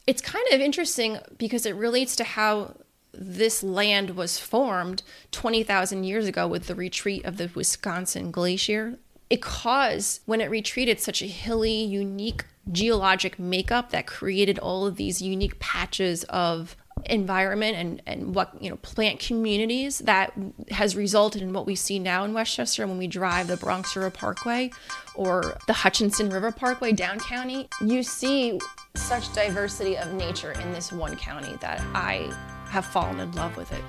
it's 0.06 0.22
kind 0.22 0.46
of 0.52 0.62
interesting 0.62 1.20
because 1.38 1.66
it 1.66 1.76
relates 1.76 2.16
to 2.16 2.24
how 2.24 2.76
this 3.14 3.64
land 3.64 4.12
was 4.12 4.38
formed 4.38 5.02
20,000 5.32 6.04
years 6.04 6.28
ago 6.28 6.48
with 6.48 6.68
the 6.68 6.76
retreat 6.76 7.26
of 7.26 7.38
the 7.38 7.50
Wisconsin 7.54 8.32
Glacier. 8.32 9.00
It 9.30 9.42
caused, 9.42 10.22
when 10.26 10.42
it 10.42 10.50
retreated, 10.50 11.00
such 11.00 11.22
a 11.22 11.28
hilly, 11.28 11.84
unique 11.84 12.46
geologic 12.72 13.40
makeup 13.40 13.92
that 13.92 14.08
created 14.08 14.60
all 14.60 14.86
of 14.86 14.96
these 14.96 15.22
unique 15.22 15.60
patches 15.60 16.24
of 16.26 16.76
environment 17.06 17.78
and, 17.78 18.02
and 18.06 18.36
what 18.36 18.52
you 18.62 18.70
know 18.70 18.76
plant 18.78 19.20
communities 19.20 20.00
that 20.00 20.34
has 20.70 20.96
resulted 20.96 21.42
in 21.42 21.54
what 21.54 21.66
we 21.66 21.76
see 21.76 22.00
now 22.00 22.24
in 22.26 22.34
Westchester 22.34 22.86
when 22.88 22.98
we 22.98 23.08
drive 23.08 23.48
the 23.48 23.58
Bronx 23.58 23.96
River 23.96 24.10
Parkway 24.10 24.72
or 25.16 25.58
the 25.68 25.74
Hutchinson 25.74 26.30
River 26.30 26.52
Parkway 26.52 26.92
down 26.92 27.20
county 27.20 27.70
you 27.82 28.04
see 28.04 28.60
such 28.96 29.32
diversity 29.34 29.98
of 29.98 30.14
nature 30.14 30.54
in 30.54 30.72
this 30.72 30.92
one 30.92 31.16
county 31.16 31.56
that 31.62 31.80
I 31.94 32.34
have 32.70 32.86
fallen 32.86 33.20
in 33.20 33.32
love 33.34 33.56
with 33.56 33.72
it. 33.72 33.82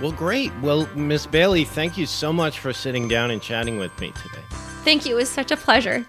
Well 0.00 0.12
great. 0.12 0.50
Well 0.60 0.86
Miss 0.96 1.26
Bailey, 1.26 1.64
thank 1.64 1.98
you 1.98 2.06
so 2.06 2.32
much 2.32 2.58
for 2.58 2.72
sitting 2.72 3.08
down 3.08 3.30
and 3.30 3.40
chatting 3.40 3.78
with 3.78 3.96
me 4.00 4.10
today. 4.12 4.63
Thank 4.84 5.06
you. 5.06 5.14
It 5.14 5.20
was 5.20 5.30
such 5.30 5.50
a 5.50 5.56
pleasure. 5.56 6.04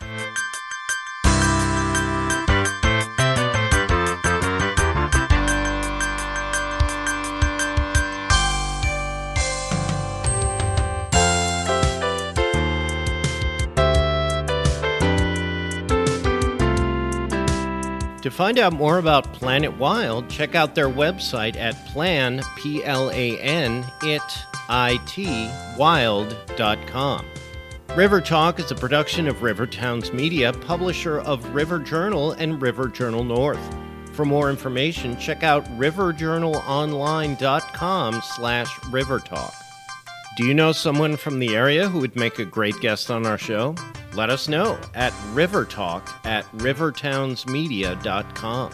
To 18.21 18.31
find 18.31 18.57
out 18.57 18.73
more 18.73 18.97
about 18.97 19.31
Plant 19.33 19.65
It 19.65 19.77
Wild, 19.77 20.29
check 20.29 20.55
out 20.55 20.73
their 20.73 20.89
website 20.89 21.55
at 21.55 21.75
plan, 21.85 22.41
P 22.57 22.83
L 22.83 23.11
A 23.11 23.39
N, 23.39 23.85
it, 24.01 24.21
I 24.67 24.99
T, 25.05 25.47
wild.com. 25.77 27.25
River 27.95 28.19
Talk 28.19 28.60
is 28.60 28.71
a 28.71 28.75
production 28.75 29.25
of 29.25 29.41
River 29.41 29.65
Towns 29.65 30.12
Media, 30.12 30.51
publisher 30.51 31.21
of 31.21 31.55
River 31.55 31.79
Journal 31.79 32.34
and 32.34 32.62
River 32.62 32.89
Journal 32.89 33.23
North. 33.23 33.58
For 34.12 34.25
more 34.25 34.49
information, 34.49 35.17
check 35.17 35.43
out 35.43 35.63
riverjournalonline.com 35.77 38.21
slash 38.21 38.67
rivertalk. 38.91 39.53
Do 40.36 40.45
you 40.45 40.53
know 40.53 40.73
someone 40.73 41.15
from 41.15 41.39
the 41.39 41.55
area 41.55 41.88
who 41.88 42.01
would 42.01 42.17
make 42.17 42.38
a 42.38 42.43
great 42.43 42.77
guest 42.81 43.10
on 43.10 43.25
our 43.25 43.38
show? 43.38 43.75
Let 44.13 44.29
us 44.29 44.49
know 44.49 44.77
at 44.93 45.13
rivertalk 45.34 46.05
at 46.25 46.43
rivertownsmedia.com. 46.58 48.71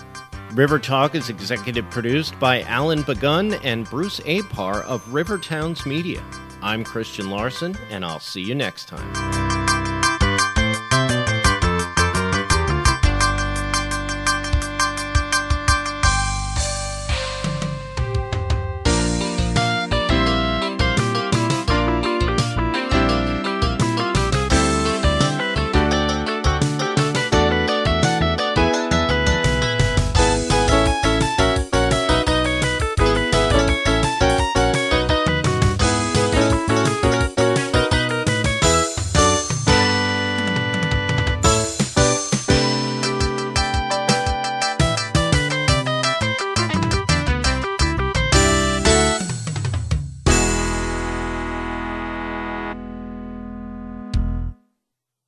River 0.55 0.79
Talk 0.79 1.13
is 1.13 1.29
executive 1.29 1.88
produced 1.91 2.39
by 2.39 2.63
Alan 2.63 3.03
Begun 3.03 3.53
and 3.63 3.88
Bruce 3.88 4.19
Apar 4.21 4.81
of 4.86 5.13
River 5.13 5.38
Towns 5.38 5.86
Media. 5.86 6.23
I'm 6.63 6.84
Christian 6.84 7.30
Larson, 7.30 7.76
and 7.89 8.06
I'll 8.06 8.19
see 8.19 8.41
you 8.41 8.56
next 8.56 8.86
time. 8.86 9.50